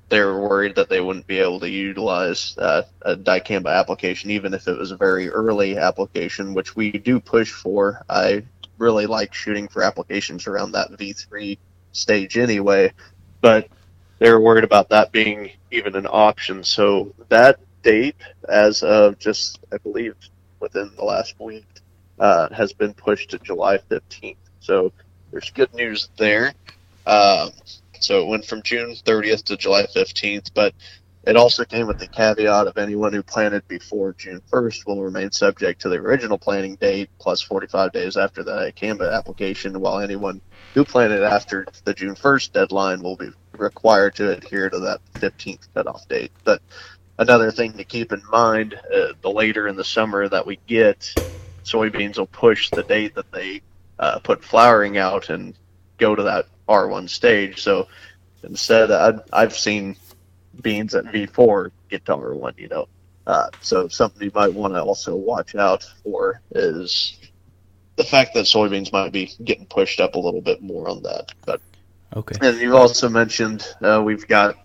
they 0.09 0.21
were 0.21 0.41
worried 0.41 0.75
that 0.75 0.89
they 0.89 1.01
wouldn't 1.01 1.27
be 1.27 1.39
able 1.39 1.61
to 1.61 1.69
utilize 1.69 2.57
uh, 2.59 2.83
a 3.03 3.17
dicamba 3.17 3.79
application, 3.79 4.31
even 4.31 4.55
if 4.55 4.67
it 4.67 4.79
was 4.79 4.91
a 4.91 4.97
very 4.97 5.29
early 5.29 5.77
application, 5.77 6.55
which 6.55 6.75
we 6.75 6.91
do 6.91 7.21
push 7.21 7.53
for. 7.53 8.05
I 8.09 8.45
really 8.79 9.07
like 9.07 9.35
shooting 9.35 9.69
for 9.69 9.83
applications 9.83 10.47
around 10.47 10.73
that 10.73 10.91
V3 10.93 11.59
stage 11.93 12.39
anyway, 12.39 12.93
but 13.41 13.69
they 14.19 14.31
were 14.31 14.41
worried 14.41 14.65
about 14.65 14.89
that 14.91 15.13
being 15.13 15.51
even 15.71 15.97
an 15.97 16.07
option. 16.09 16.63
So 16.63 17.15
that 17.29 17.59
date, 17.83 18.17
as 18.49 18.83
of 18.83 19.19
just, 19.19 19.59
I 19.73 19.79
believe, 19.79 20.15
within 20.61 20.91
the 20.97 21.05
last 21.05 21.35
week, 21.41 21.67
uh, 22.19 22.53
has 22.55 22.73
been 22.73 22.93
pushed 22.93 23.31
to 23.31 23.39
July 23.39 23.79
15th. 23.91 24.37
So 24.61 24.93
there's 25.31 25.51
good 25.51 25.73
news 25.75 26.09
there. 26.19 26.53
Um, 27.07 27.51
so 27.99 28.23
it 28.23 28.29
went 28.29 28.45
from 28.45 28.63
June 28.63 28.95
30th 28.95 29.45
to 29.45 29.57
July 29.57 29.85
15th, 29.85 30.51
but 30.55 30.75
it 31.25 31.37
also 31.37 31.65
came 31.65 31.87
with 31.87 31.99
the 31.99 32.07
caveat 32.07 32.67
of 32.67 32.79
anyone 32.79 33.13
who 33.13 33.23
planted 33.23 33.67
before 33.69 34.15
June 34.15 34.41
1st 34.51 34.87
will 34.87 35.03
remain 35.03 35.31
subject 35.31 35.83
to 35.83 35.91
the 35.91 35.97
original 35.97 36.39
planting 36.39 36.77
date 36.77 37.11
plus 37.19 37.43
45 37.43 37.93
days 37.93 38.17
after 38.17 38.43
the 38.43 38.53
dicamba 38.53 39.13
application, 39.13 39.81
while 39.81 40.01
anyone 40.01 40.41
who 40.73 40.85
planted 40.85 41.23
after 41.23 41.67
the 41.85 41.93
June 41.93 42.15
1st 42.15 42.53
deadline 42.53 43.03
will 43.03 43.17
be 43.17 43.31
required 43.53 44.15
to 44.15 44.31
adhere 44.31 44.71
to 44.71 44.79
that 44.79 45.01
15th 45.15 45.69
cutoff 45.75 46.09
date. 46.09 46.33
But 46.45 46.63
another 47.19 47.51
thing 47.51 47.75
to 47.75 47.85
keep 47.85 48.13
in 48.13 48.23
mind, 48.31 48.75
uh, 48.75 49.13
the 49.21 49.31
later 49.31 49.69
in 49.69 49.77
the 49.77 49.85
summer 49.85 50.27
that 50.27 50.47
we 50.47 50.59
get, 50.67 51.01
soybeans 51.65 52.17
will 52.17 52.27
push 52.27 52.71
the 52.71 52.83
date 52.83 53.15
that 53.15 53.31
they 53.31 53.61
uh, 53.99 54.21
put 54.21 54.43
flowering 54.43 54.97
out 54.97 55.29
and 55.29 55.55
go 55.99 56.15
to 56.15 56.23
that 56.23 56.47
R1 56.67 57.11
stage. 57.11 57.63
So 57.63 57.89
instead, 58.43 58.91
I've, 58.91 59.21
I've 59.33 59.57
seen 59.57 59.97
beans 60.61 60.95
at 60.95 61.05
V4 61.07 61.71
get 61.89 62.05
to 62.07 62.17
R1, 62.17 62.59
you 62.59 62.69
know. 62.69 62.89
Uh, 63.27 63.49
so 63.61 63.89
something 63.89 64.23
you 64.23 64.33
might 64.35 64.53
want 64.53 64.75
to 64.75 64.83
also 64.83 65.15
watch 65.15 65.55
out 65.55 65.85
for 66.03 66.41
is 66.53 67.19
the 67.97 68.05
fact 68.05 68.35
that 68.35 68.47
soybeans 68.47 68.93
might 68.93 69.13
be 69.13 69.31
getting 69.45 69.67
pushed 69.67 70.01
up 70.01 70.15
a 70.15 70.19
little 70.19 70.41
bit 70.41 70.63
more 70.63 70.89
on 70.89 71.03
that. 71.03 71.33
But 71.45 71.61
okay. 72.17 72.37
And 72.41 72.59
you've 72.59 72.75
also 72.75 73.09
mentioned 73.09 73.67
uh, 73.83 74.03
we've 74.05 74.27
got 74.27 74.57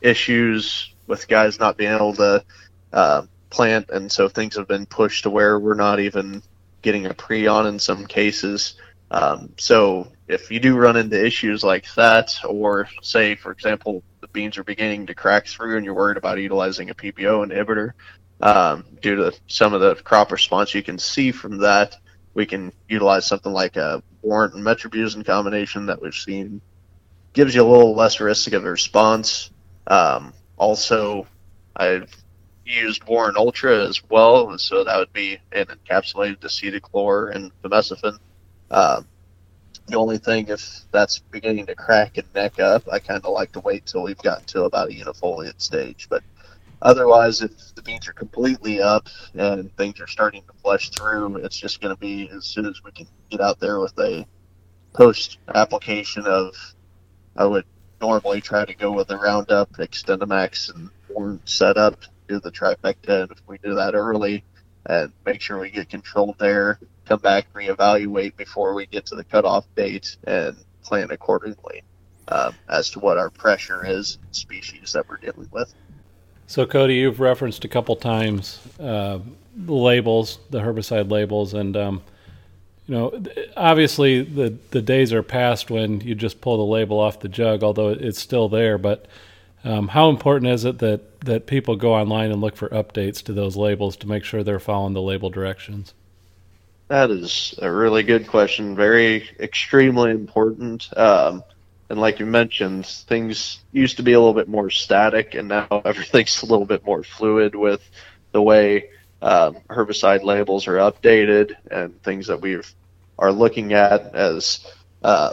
issues 0.00 0.92
with 1.06 1.26
guys 1.26 1.58
not 1.58 1.76
being 1.76 1.92
able 1.92 2.14
to 2.14 2.44
uh, 2.92 3.22
plant, 3.50 3.90
and 3.90 4.10
so 4.10 4.28
things 4.28 4.56
have 4.56 4.68
been 4.68 4.86
pushed 4.86 5.24
to 5.24 5.30
where 5.30 5.58
we're 5.58 5.74
not 5.74 6.00
even 6.00 6.42
getting 6.82 7.06
a 7.06 7.14
pre 7.14 7.46
on 7.46 7.66
in 7.66 7.78
some 7.78 8.06
cases. 8.06 8.74
Um, 9.10 9.52
so 9.58 10.12
if 10.28 10.50
you 10.50 10.60
do 10.60 10.76
run 10.76 10.96
into 10.96 11.24
issues 11.24 11.62
like 11.62 11.92
that, 11.94 12.34
or 12.44 12.88
say, 13.02 13.34
for 13.34 13.52
example, 13.52 14.02
the 14.20 14.28
beans 14.28 14.56
are 14.58 14.64
beginning 14.64 15.06
to 15.06 15.14
crack 15.14 15.46
through 15.46 15.76
and 15.76 15.84
you're 15.84 15.94
worried 15.94 16.16
about 16.16 16.38
utilizing 16.38 16.90
a 16.90 16.94
PPO 16.94 17.50
inhibitor 17.50 17.92
um, 18.40 18.84
due 19.00 19.16
to 19.16 19.32
some 19.46 19.72
of 19.72 19.80
the 19.80 19.94
crop 19.96 20.32
response 20.32 20.74
you 20.74 20.82
can 20.82 20.98
see 20.98 21.32
from 21.32 21.58
that, 21.58 21.96
we 22.34 22.44
can 22.46 22.72
utilize 22.88 23.26
something 23.26 23.52
like 23.52 23.76
a 23.76 24.02
Warrant 24.22 24.54
and 24.54 24.64
Metribuzin 24.64 25.24
combination 25.24 25.86
that 25.86 26.00
we've 26.00 26.14
seen 26.14 26.60
gives 27.32 27.54
you 27.54 27.62
a 27.62 27.68
little 27.68 27.94
less 27.94 28.20
risk 28.20 28.52
of 28.52 28.64
a 28.64 28.70
response. 28.70 29.50
Um, 29.86 30.32
also, 30.56 31.26
I've 31.76 32.14
used 32.64 33.04
Warrant 33.04 33.36
Ultra 33.36 33.86
as 33.86 34.02
well, 34.08 34.56
so 34.58 34.84
that 34.84 34.98
would 34.98 35.12
be 35.12 35.38
an 35.52 35.66
encapsulated 35.66 36.38
acetochlor 36.40 37.34
and 37.34 37.50
fomesafen. 37.62 38.18
Um, 38.70 39.06
the 39.86 39.96
only 39.96 40.18
thing, 40.18 40.48
if 40.48 40.82
that's 40.90 41.18
beginning 41.18 41.66
to 41.66 41.74
crack 41.74 42.18
and 42.18 42.26
neck 42.34 42.60
up, 42.60 42.84
I 42.90 42.98
kind 42.98 43.24
of 43.24 43.32
like 43.32 43.52
to 43.52 43.60
wait 43.60 43.86
till 43.86 44.02
we've 44.02 44.18
gotten 44.18 44.44
to 44.46 44.64
about 44.64 44.90
a 44.90 44.92
unifoliate 44.92 45.60
stage. 45.60 46.08
But 46.08 46.22
otherwise, 46.80 47.42
if 47.42 47.74
the 47.74 47.82
beans 47.82 48.08
are 48.08 48.12
completely 48.12 48.80
up 48.80 49.08
and 49.34 49.74
things 49.76 50.00
are 50.00 50.06
starting 50.06 50.42
to 50.42 50.52
flush 50.62 50.90
through, 50.90 51.36
it's 51.38 51.58
just 51.58 51.80
going 51.80 51.94
to 51.94 52.00
be 52.00 52.30
as 52.30 52.44
soon 52.44 52.66
as 52.66 52.82
we 52.84 52.92
can 52.92 53.06
get 53.30 53.40
out 53.40 53.60
there 53.60 53.80
with 53.80 53.98
a 53.98 54.26
post 54.92 55.38
application 55.54 56.26
of, 56.26 56.54
I 57.36 57.44
would 57.44 57.64
normally 58.00 58.40
try 58.40 58.64
to 58.64 58.74
go 58.74 58.92
with 58.92 59.10
a 59.10 59.16
Roundup, 59.16 59.72
XtendiMax, 59.72 60.74
and 60.74 60.90
Warrant 61.08 61.48
setup, 61.48 61.98
do 62.28 62.40
the 62.40 62.50
trifecta. 62.50 63.22
And 63.22 63.30
if 63.30 63.38
we 63.46 63.58
do 63.58 63.74
that 63.74 63.94
early 63.94 64.44
and 64.86 65.12
make 65.24 65.40
sure 65.40 65.58
we 65.58 65.70
get 65.70 65.88
control 65.88 66.34
there, 66.38 66.78
come 67.12 67.20
back, 67.20 67.46
and 67.54 67.68
reevaluate 67.68 68.36
before 68.36 68.74
we 68.74 68.86
get 68.86 69.04
to 69.06 69.14
the 69.14 69.24
cutoff 69.24 69.66
date, 69.76 70.16
and 70.24 70.56
plan 70.82 71.10
accordingly 71.10 71.82
um, 72.28 72.54
as 72.68 72.90
to 72.90 73.00
what 73.00 73.18
our 73.18 73.28
pressure 73.28 73.84
is, 73.86 74.18
species 74.30 74.92
that 74.92 75.06
we're 75.08 75.18
dealing 75.18 75.48
with. 75.52 75.72
So, 76.46 76.66
Cody, 76.66 76.96
you've 76.96 77.20
referenced 77.20 77.64
a 77.64 77.68
couple 77.68 77.96
times 77.96 78.60
uh, 78.80 79.18
the 79.54 79.74
labels, 79.74 80.38
the 80.50 80.60
herbicide 80.60 81.10
labels, 81.10 81.52
and 81.52 81.76
um, 81.76 82.02
you 82.86 82.94
know, 82.94 83.22
obviously 83.56 84.22
the 84.22 84.56
the 84.70 84.82
days 84.82 85.12
are 85.12 85.22
past 85.22 85.70
when 85.70 86.00
you 86.00 86.14
just 86.14 86.40
pull 86.40 86.56
the 86.56 86.72
label 86.72 86.98
off 86.98 87.20
the 87.20 87.28
jug, 87.28 87.62
although 87.62 87.90
it's 87.90 88.20
still 88.20 88.48
there. 88.48 88.78
But 88.78 89.06
um, 89.64 89.88
how 89.88 90.08
important 90.08 90.50
is 90.50 90.64
it 90.64 90.78
that 90.78 91.20
that 91.20 91.46
people 91.46 91.76
go 91.76 91.94
online 91.94 92.30
and 92.32 92.40
look 92.40 92.56
for 92.56 92.68
updates 92.70 93.22
to 93.24 93.32
those 93.34 93.56
labels 93.56 93.96
to 93.98 94.08
make 94.08 94.24
sure 94.24 94.42
they're 94.42 94.58
following 94.58 94.94
the 94.94 95.02
label 95.02 95.28
directions? 95.28 95.92
That 96.92 97.10
is 97.10 97.54
a 97.56 97.72
really 97.72 98.02
good 98.02 98.28
question. 98.28 98.76
Very 98.76 99.26
extremely 99.40 100.10
important. 100.10 100.90
Um, 100.94 101.42
and 101.88 101.98
like 101.98 102.20
you 102.20 102.26
mentioned, 102.26 102.84
things 102.84 103.60
used 103.72 103.96
to 103.96 104.02
be 104.02 104.12
a 104.12 104.18
little 104.18 104.34
bit 104.34 104.46
more 104.46 104.68
static, 104.68 105.34
and 105.34 105.48
now 105.48 105.68
everything's 105.86 106.42
a 106.42 106.44
little 106.44 106.66
bit 106.66 106.84
more 106.84 107.02
fluid 107.02 107.54
with 107.54 107.80
the 108.32 108.42
way 108.42 108.90
um, 109.22 109.56
herbicide 109.70 110.22
labels 110.22 110.68
are 110.68 110.76
updated 110.76 111.54
and 111.70 112.02
things 112.02 112.26
that 112.26 112.42
we 112.42 112.60
are 113.18 113.32
looking 113.32 113.72
at 113.72 114.14
as 114.14 114.60
uh, 115.02 115.32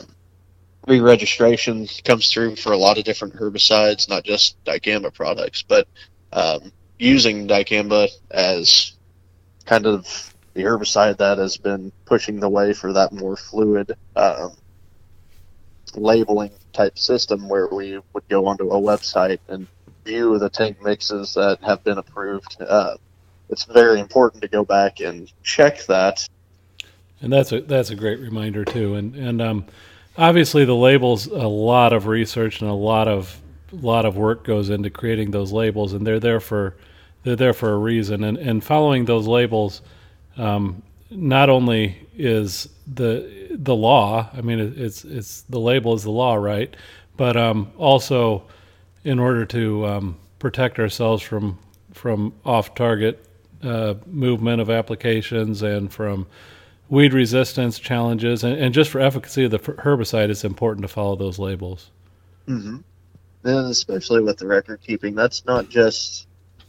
re-registration 0.88 1.90
comes 2.06 2.32
through 2.32 2.56
for 2.56 2.72
a 2.72 2.78
lot 2.78 2.98
of 2.98 3.04
different 3.04 3.36
herbicides, 3.36 4.08
not 4.08 4.24
just 4.24 4.64
dicamba 4.64 5.14
products, 5.14 5.62
but 5.62 5.90
um, 6.32 6.72
using 6.98 7.50
dicamba 7.50 8.08
as 8.32 8.94
kind 9.66 9.86
of 9.86 10.30
the 10.60 10.66
herbicide 10.66 11.18
that 11.18 11.38
has 11.38 11.56
been 11.56 11.90
pushing 12.06 12.42
the 12.42 12.50
way 12.50 12.74
for 12.74 12.92
that 12.92 13.14
more 13.14 13.38
fluid 13.38 13.96
um, 14.18 14.52
labeling 15.96 16.52
type 16.74 17.00
system 17.00 17.48
where 17.48 17.68
we 17.68 17.98
would 18.12 18.28
go 18.28 18.46
onto 18.46 18.70
a 18.70 18.82
website 18.82 19.40
and 19.48 19.68
view 20.04 20.38
the 20.38 20.50
tank 20.50 20.78
mixes 20.84 21.34
that 21.36 21.60
have 21.64 21.82
been 21.86 21.98
approved. 21.98 22.58
Uh, 22.62 22.98
it's 23.50 23.64
very 23.64 24.02
important 24.02 24.42
to 24.42 24.50
go 24.50 24.66
back 24.66 25.00
and 25.00 25.32
check 25.44 25.86
that. 25.86 26.28
And 27.22 27.32
that's 27.32 27.54
a 27.54 27.62
that's 27.62 27.90
a 27.90 27.96
great 27.96 28.20
reminder 28.20 28.66
too. 28.66 28.96
And 28.96 29.16
and 29.16 29.42
um, 29.42 29.66
obviously 30.18 30.66
the 30.66 30.76
labels 30.76 31.28
a 31.28 31.48
lot 31.48 31.94
of 31.94 32.06
research 32.06 32.60
and 32.60 32.70
a 32.70 32.74
lot 32.74 33.08
of 33.08 33.40
lot 33.72 34.06
of 34.06 34.18
work 34.18 34.44
goes 34.44 34.70
into 34.70 34.90
creating 34.90 35.32
those 35.32 35.54
labels, 35.54 35.94
and 35.94 36.06
they're 36.06 36.20
there 36.20 36.42
for 36.42 36.76
they're 37.24 37.38
there 37.38 37.54
for 37.54 37.72
a 37.72 37.78
reason. 37.78 38.26
And 38.26 38.38
and 38.38 38.62
following 38.62 39.06
those 39.06 39.26
labels 39.26 39.82
um, 40.40 40.82
not 41.12 41.50
only 41.50 42.08
is 42.16 42.70
the 42.88 43.50
the 43.52 43.76
law, 43.76 44.30
I 44.34 44.42
mean, 44.42 44.60
it's 44.78 45.04
it's 45.04 45.42
the 45.44 45.60
label 45.60 45.94
is 45.94 46.04
the 46.04 46.12
law, 46.12 46.36
right? 46.36 46.74
But 47.18 47.36
um, 47.36 47.72
also, 47.78 48.44
in 49.04 49.20
order 49.20 49.46
to 49.48 49.86
um, 49.86 50.18
protect 50.40 50.80
ourselves 50.80 51.22
from 51.22 51.60
from 51.94 52.34
off 52.46 52.74
target 52.76 53.26
uh, 53.64 53.96
movement 54.06 54.62
of 54.62 54.70
applications 54.70 55.62
and 55.62 55.92
from 55.92 56.26
weed 56.88 57.14
resistance 57.14 57.78
challenges, 57.78 58.44
and, 58.44 58.58
and, 58.58 58.74
just 58.74 58.90
for 58.90 59.00
efficacy 59.00 59.44
of 59.44 59.52
the 59.52 59.60
herbicide, 59.60 60.30
it's 60.30 60.46
important 60.46 60.82
to 60.84 60.88
follow 60.88 61.16
those 61.16 61.38
labels. 61.38 61.92
Mm-hmm. 62.48 62.78
And 63.44 63.70
especially 63.70 64.22
with 64.22 64.38
the 64.38 64.48
record 64.48 64.80
keeping, 64.82 65.16
that's 65.16 65.46
not 65.46 65.70
just 65.70 66.28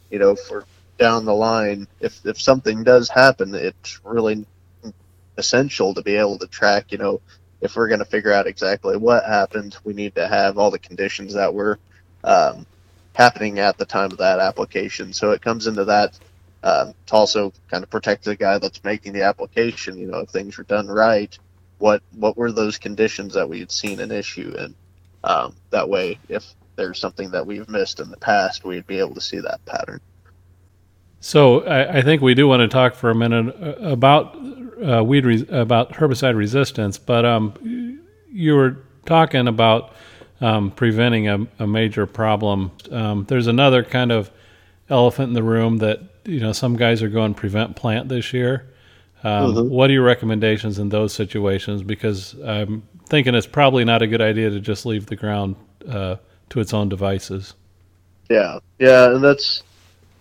you 0.09 0.19
know 0.19 0.35
for 0.35 0.65
down 1.01 1.25
the 1.25 1.33
line, 1.33 1.87
if 1.99 2.23
if 2.25 2.39
something 2.39 2.83
does 2.83 3.09
happen, 3.09 3.55
it's 3.55 3.99
really 4.05 4.45
essential 5.35 5.95
to 5.95 6.03
be 6.03 6.15
able 6.15 6.37
to 6.37 6.45
track. 6.45 6.91
You 6.91 6.99
know, 6.99 7.21
if 7.59 7.75
we're 7.75 7.87
going 7.87 8.05
to 8.05 8.05
figure 8.05 8.31
out 8.31 8.45
exactly 8.45 8.95
what 8.97 9.25
happened, 9.25 9.75
we 9.83 9.93
need 9.93 10.13
to 10.15 10.27
have 10.27 10.59
all 10.59 10.69
the 10.69 10.77
conditions 10.77 11.33
that 11.33 11.55
were 11.55 11.79
um, 12.23 12.67
happening 13.13 13.57
at 13.57 13.79
the 13.79 13.85
time 13.85 14.11
of 14.11 14.19
that 14.19 14.39
application. 14.39 15.11
So 15.11 15.31
it 15.31 15.41
comes 15.41 15.65
into 15.65 15.85
that 15.85 16.19
um, 16.61 16.93
to 17.07 17.15
also 17.15 17.51
kind 17.71 17.83
of 17.83 17.89
protect 17.89 18.25
the 18.25 18.35
guy 18.35 18.59
that's 18.59 18.83
making 18.83 19.13
the 19.13 19.23
application. 19.23 19.97
You 19.97 20.05
know, 20.05 20.19
if 20.19 20.29
things 20.29 20.55
were 20.55 20.65
done 20.65 20.87
right, 20.87 21.35
what 21.79 22.03
what 22.11 22.37
were 22.37 22.51
those 22.51 22.77
conditions 22.77 23.33
that 23.33 23.49
we 23.49 23.59
had 23.59 23.71
seen 23.71 23.99
an 24.01 24.11
issue 24.11 24.53
in? 24.55 24.75
Um, 25.23 25.55
that 25.71 25.89
way, 25.89 26.19
if 26.29 26.45
there's 26.75 26.99
something 26.99 27.31
that 27.31 27.47
we've 27.47 27.69
missed 27.69 27.99
in 27.99 28.11
the 28.11 28.17
past, 28.17 28.63
we'd 28.63 28.85
be 28.85 28.99
able 28.99 29.15
to 29.15 29.21
see 29.21 29.39
that 29.39 29.65
pattern. 29.65 29.99
So 31.21 31.63
I, 31.65 31.99
I, 31.99 32.01
think 32.01 32.23
we 32.23 32.33
do 32.33 32.47
want 32.47 32.61
to 32.61 32.67
talk 32.67 32.95
for 32.95 33.11
a 33.11 33.15
minute 33.15 33.55
uh, 33.61 33.75
about 33.87 34.35
uh, 34.83 35.03
weed 35.03 35.23
re- 35.23 35.47
about 35.49 35.93
herbicide 35.93 36.35
resistance, 36.35 36.97
but 36.97 37.25
um, 37.25 38.01
you 38.31 38.55
were 38.55 38.77
talking 39.05 39.47
about 39.47 39.93
um, 40.41 40.71
preventing 40.71 41.27
a, 41.27 41.47
a, 41.59 41.67
major 41.67 42.07
problem. 42.07 42.71
Um, 42.89 43.25
there's 43.25 43.45
another 43.45 43.83
kind 43.83 44.11
of 44.11 44.31
elephant 44.89 45.27
in 45.27 45.33
the 45.35 45.43
room 45.43 45.77
that 45.77 46.01
you 46.25 46.39
know 46.39 46.53
some 46.53 46.75
guys 46.75 47.03
are 47.03 47.09
going 47.09 47.35
prevent 47.35 47.75
plant 47.75 48.09
this 48.09 48.33
year. 48.33 48.67
Um, 49.23 49.53
mm-hmm. 49.53 49.69
What 49.69 49.91
are 49.91 49.93
your 49.93 50.03
recommendations 50.03 50.79
in 50.79 50.89
those 50.89 51.13
situations? 51.13 51.83
Because 51.83 52.33
I'm 52.43 52.81
thinking 53.05 53.35
it's 53.35 53.45
probably 53.45 53.85
not 53.85 54.01
a 54.01 54.07
good 54.07 54.21
idea 54.21 54.49
to 54.49 54.59
just 54.59 54.87
leave 54.87 55.05
the 55.05 55.15
ground 55.15 55.55
uh, 55.87 56.15
to 56.49 56.59
its 56.59 56.73
own 56.73 56.89
devices. 56.89 57.53
Yeah, 58.27 58.57
yeah, 58.79 59.13
and 59.13 59.23
that's 59.23 59.61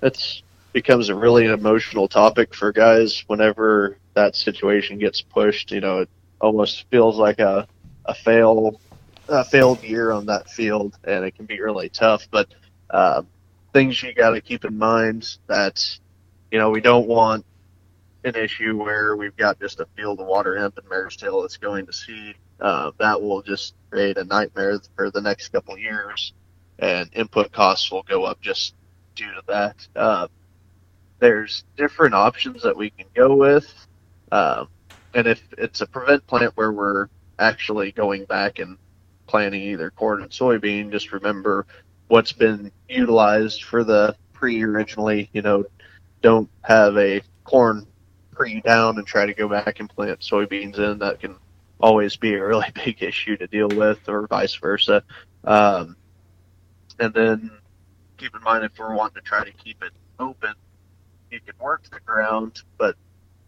that's 0.01 0.43
becomes 0.73 1.09
a 1.09 1.15
really 1.15 1.47
emotional 1.47 2.09
topic 2.09 2.55
for 2.55 2.73
guys 2.73 3.25
whenever 3.27 3.99
that 4.15 4.37
situation 4.37 4.99
gets 4.99 5.21
pushed. 5.21 5.71
You 5.73 5.81
know, 5.81 5.99
it 6.01 6.09
almost 6.41 6.87
feels 6.91 7.17
like 7.17 7.39
a 7.39 7.67
a 8.07 8.15
fail 8.15 8.81
a 9.29 9.45
failed 9.45 9.83
year 9.83 10.11
on 10.11 10.27
that 10.27 10.51
field, 10.51 10.99
and 11.05 11.25
it 11.25 11.35
can 11.35 11.47
be 11.47 11.61
really 11.61 11.89
tough. 11.89 12.27
But 12.31 12.49
uh, 12.91 13.23
things 13.73 14.03
you 14.03 14.13
got 14.13 14.31
to 14.31 14.41
keep 14.41 14.65
in 14.65 14.77
mind 14.77 15.37
that 15.47 15.99
you 16.51 16.59
know 16.59 16.71
we 16.71 16.81
don't 16.81 17.07
want 17.07 17.45
an 18.25 18.35
issue 18.37 18.77
where 18.77 19.17
we've 19.17 19.37
got 19.37 19.59
just 19.61 19.81
a 19.81 19.87
field 19.97 20.21
of 20.21 20.27
water 20.27 20.59
hemp 20.59 20.77
and 20.77 20.87
mare's 20.89 21.17
tail 21.17 21.41
that's 21.43 21.57
going 21.57 21.87
to 21.87 21.93
seed. 21.93 22.35
Uh, 22.61 22.91
that 22.99 23.21
will 23.21 23.41
just 23.41 23.75
create 23.91 24.19
a 24.19 24.25
nightmare 24.25 24.79
for 24.95 25.11
the 25.11 25.21
next 25.21 25.49
couple 25.49 25.79
years, 25.79 26.33
and 26.79 27.09
input 27.15 27.51
costs 27.53 27.91
will 27.91 28.03
go 28.03 28.25
up 28.25 28.41
just 28.41 28.75
due 29.15 29.33
to 29.33 29.43
that. 29.47 29.77
Uh, 29.97 30.29
there's 31.21 31.65
different 31.77 32.15
options 32.15 32.63
that 32.63 32.77
we 32.77 32.91
can 32.91 33.07
go 33.15 33.35
with, 33.37 33.73
uh, 34.33 34.65
and 35.15 35.27
if 35.27 35.43
it's 35.59 35.81
a 35.81 35.87
prevent 35.87 36.27
plant 36.27 36.57
where 36.57 36.73
we're 36.73 37.09
actually 37.39 37.93
going 37.93 38.25
back 38.25 38.59
and 38.59 38.77
planting 39.27 39.63
either 39.63 39.91
corn 39.91 40.23
and 40.23 40.31
soybean, 40.31 40.91
just 40.91 41.13
remember 41.13 41.67
what's 42.09 42.33
been 42.33 42.73
utilized 42.89 43.65
for 43.65 43.85
the 43.85 44.17
pre 44.33 44.63
originally. 44.63 45.31
You 45.33 45.43
know, 45.43 45.65
don't 46.23 46.51
have 46.63 46.97
a 46.97 47.23
corn 47.45 47.87
pre 48.33 48.61
down 48.61 48.99
and 48.99 49.07
try 49.07 49.27
to 49.27 49.35
go 49.35 49.49
back 49.49 49.81
and 49.81 49.89
plant 49.89 50.21
soybeans 50.21 50.79
in. 50.79 50.99
That 50.99 51.21
can 51.21 51.37
always 51.81 52.17
be 52.17 52.35
a 52.35 52.45
really 52.45 52.67
big 52.85 53.03
issue 53.03 53.37
to 53.37 53.47
deal 53.47 53.69
with, 53.69 54.09
or 54.09 54.27
vice 54.27 54.55
versa. 54.55 55.03
Um, 55.45 55.97
and 56.99 57.15
then 57.15 57.51
keep 58.19 58.35
in 58.35 58.43
mind 58.43 58.65
if 58.65 58.79
we're 58.79 58.95
wanting 58.95 59.23
to 59.23 59.23
try 59.23 59.45
to 59.45 59.53
keep 59.53 59.83
it 59.83 59.93
open, 60.19 60.53
you 61.31 61.41
can 61.41 61.55
work 61.61 61.85
the 61.91 62.01
ground, 62.01 62.63
but 62.79 62.97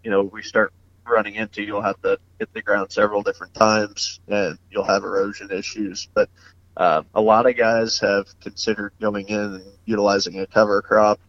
you 0.03 0.11
know 0.11 0.23
we 0.23 0.43
start 0.43 0.73
running 1.07 1.35
into, 1.35 1.63
you'll 1.63 1.83
have 1.83 2.01
to 2.03 2.19
hit 2.39 2.53
the 2.53 2.63
ground 2.63 2.91
several 2.93 3.23
different 3.23 3.55
times 3.55 4.21
and 4.29 4.59
you'll 4.71 4.85
have 4.85 5.03
erosion 5.03 5.51
issues. 5.51 6.09
But 6.15 6.29
uh, 6.77 7.03
a 7.15 7.21
lot 7.21 7.47
of 7.47 7.57
guys 7.57 7.99
have 7.99 8.27
considered 8.41 8.93
going 9.01 9.29
in 9.29 9.39
and 9.39 9.65
utilizing 9.85 10.41
a 10.41 10.47
cover 10.47 10.81
crop. 10.83 11.21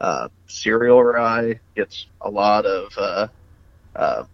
Uh, 0.00 0.28
cereal 0.46 1.02
rye 1.02 1.60
gets 1.76 2.06
a 2.22 2.30
lot 2.30 2.64
of 2.66 2.92
uh, 2.96 3.28
uh, 3.94 4.24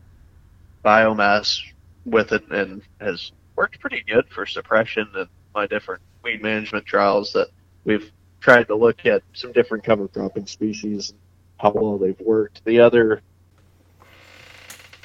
biomass 0.84 1.60
with 2.04 2.32
it 2.32 2.48
and 2.50 2.82
has 3.00 3.32
worked 3.56 3.80
pretty 3.80 4.02
good 4.06 4.28
for 4.28 4.46
suppression 4.46 5.08
and 5.14 5.28
my 5.54 5.66
different 5.66 6.02
weed 6.22 6.42
management 6.42 6.86
trials 6.86 7.32
that 7.32 7.48
we've 7.84 8.12
tried 8.40 8.68
to 8.68 8.76
look 8.76 9.06
at 9.06 9.22
some 9.32 9.50
different 9.52 9.82
cover 9.82 10.06
cropping 10.06 10.46
species 10.46 11.10
and 11.10 11.18
how 11.58 11.70
well 11.70 11.98
they've 11.98 12.20
worked. 12.20 12.64
The 12.64 12.80
other 12.80 13.22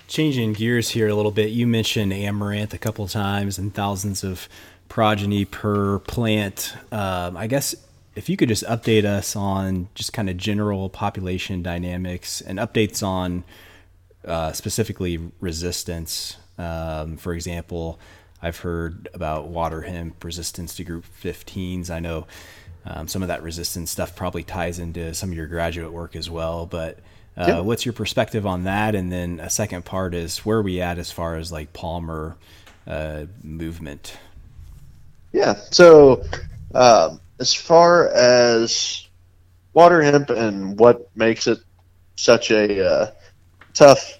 changing 0.07 0.53
gears 0.53 0.89
here 0.89 1.07
a 1.07 1.15
little 1.15 1.31
bit, 1.31 1.51
you 1.51 1.65
mentioned 1.65 2.11
amaranth 2.11 2.73
a 2.73 2.77
couple 2.77 3.07
times 3.07 3.57
and 3.57 3.73
thousands 3.73 4.23
of 4.23 4.49
progeny 4.89 5.45
per 5.45 5.99
plant. 5.99 6.75
Um, 6.91 7.37
I 7.37 7.47
guess 7.47 7.75
if 8.15 8.27
you 8.27 8.35
could 8.35 8.49
just 8.49 8.65
update 8.65 9.05
us 9.05 9.35
on 9.35 9.87
just 9.95 10.11
kind 10.11 10.29
of 10.29 10.35
general 10.35 10.89
population 10.89 11.63
dynamics 11.63 12.41
and 12.41 12.59
updates 12.59 13.01
on 13.01 13.45
uh, 14.25 14.51
specifically 14.51 15.31
resistance. 15.39 16.37
Um, 16.57 17.17
for 17.17 17.33
example, 17.33 17.99
I've 18.41 18.57
heard 18.57 19.07
about 19.13 19.47
water 19.47 19.83
hemp 19.83 20.23
resistance 20.23 20.75
to 20.75 20.83
group 20.83 21.05
15s. 21.23 21.89
I 21.89 21.99
know 21.99 22.27
um, 22.85 23.07
some 23.07 23.21
of 23.21 23.27
that 23.27 23.43
resistance 23.43 23.91
stuff 23.91 24.15
probably 24.15 24.43
ties 24.43 24.79
into 24.79 25.13
some 25.13 25.29
of 25.29 25.35
your 25.35 25.47
graduate 25.47 25.91
work 25.91 26.15
as 26.15 26.29
well, 26.29 26.65
but 26.65 26.97
uh, 27.37 27.45
yep. 27.47 27.63
What's 27.63 27.85
your 27.85 27.93
perspective 27.93 28.45
on 28.45 28.65
that? 28.65 28.93
And 28.93 29.11
then 29.11 29.39
a 29.39 29.49
second 29.49 29.85
part 29.85 30.13
is 30.13 30.39
where 30.39 30.57
are 30.57 30.61
we 30.61 30.81
at 30.81 30.97
as 30.97 31.11
far 31.11 31.37
as 31.37 31.51
like 31.51 31.71
Palmer 31.71 32.35
uh, 32.85 33.25
movement? 33.41 34.17
Yeah. 35.31 35.55
So 35.71 36.25
um, 36.73 37.21
as 37.39 37.53
far 37.53 38.09
as 38.09 39.07
water 39.73 40.01
hemp 40.01 40.29
and 40.29 40.77
what 40.77 41.09
makes 41.15 41.47
it 41.47 41.59
such 42.15 42.51
a 42.51 42.85
uh, 42.85 43.11
tough 43.73 44.19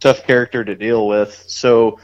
tough 0.00 0.26
character 0.26 0.64
to 0.64 0.74
deal 0.74 1.06
with. 1.06 1.44
So 1.46 2.00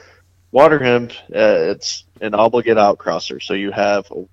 water 0.53 0.79
hemp, 0.79 1.13
uh, 1.35 1.75
it's 1.75 2.05
an 2.21 2.35
obligate 2.35 2.79
outcrosser. 2.79 3.43
So 3.43 3.55
you 3.55 3.73
have 3.73 4.11
a 4.13 4.27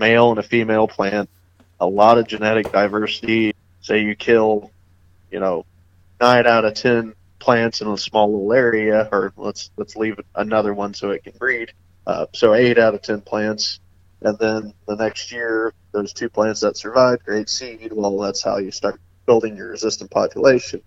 male 0.00 0.30
and 0.30 0.40
a 0.40 0.42
female 0.42 0.88
plant, 0.88 1.30
a 1.78 1.86
lot 1.86 2.18
of 2.18 2.26
genetic 2.26 2.72
diversity. 2.72 3.54
Say 3.82 4.02
you 4.02 4.16
kill 4.16 4.72
you 5.30 5.40
know, 5.40 5.64
nine 6.20 6.46
out 6.46 6.64
of 6.64 6.74
ten 6.74 7.14
plants 7.38 7.80
in 7.80 7.88
a 7.88 7.96
small 7.96 8.32
little 8.32 8.52
area, 8.52 9.08
or 9.12 9.32
let's 9.36 9.70
let's 9.76 9.96
leave 9.96 10.20
another 10.34 10.74
one 10.74 10.94
so 10.94 11.10
it 11.10 11.24
can 11.24 11.32
breed. 11.38 11.72
Uh, 12.06 12.26
so 12.32 12.54
eight 12.54 12.78
out 12.78 12.94
of 12.94 13.02
ten 13.02 13.20
plants, 13.20 13.80
and 14.20 14.38
then 14.38 14.74
the 14.86 14.96
next 14.96 15.32
year, 15.32 15.72
those 15.92 16.12
two 16.12 16.28
plants 16.28 16.60
that 16.60 16.76
survived, 16.76 17.24
great 17.24 17.48
seed. 17.48 17.92
Well, 17.92 18.18
that's 18.18 18.42
how 18.42 18.58
you 18.58 18.70
start 18.70 19.00
building 19.26 19.56
your 19.56 19.70
resistant 19.70 20.10
population. 20.10 20.82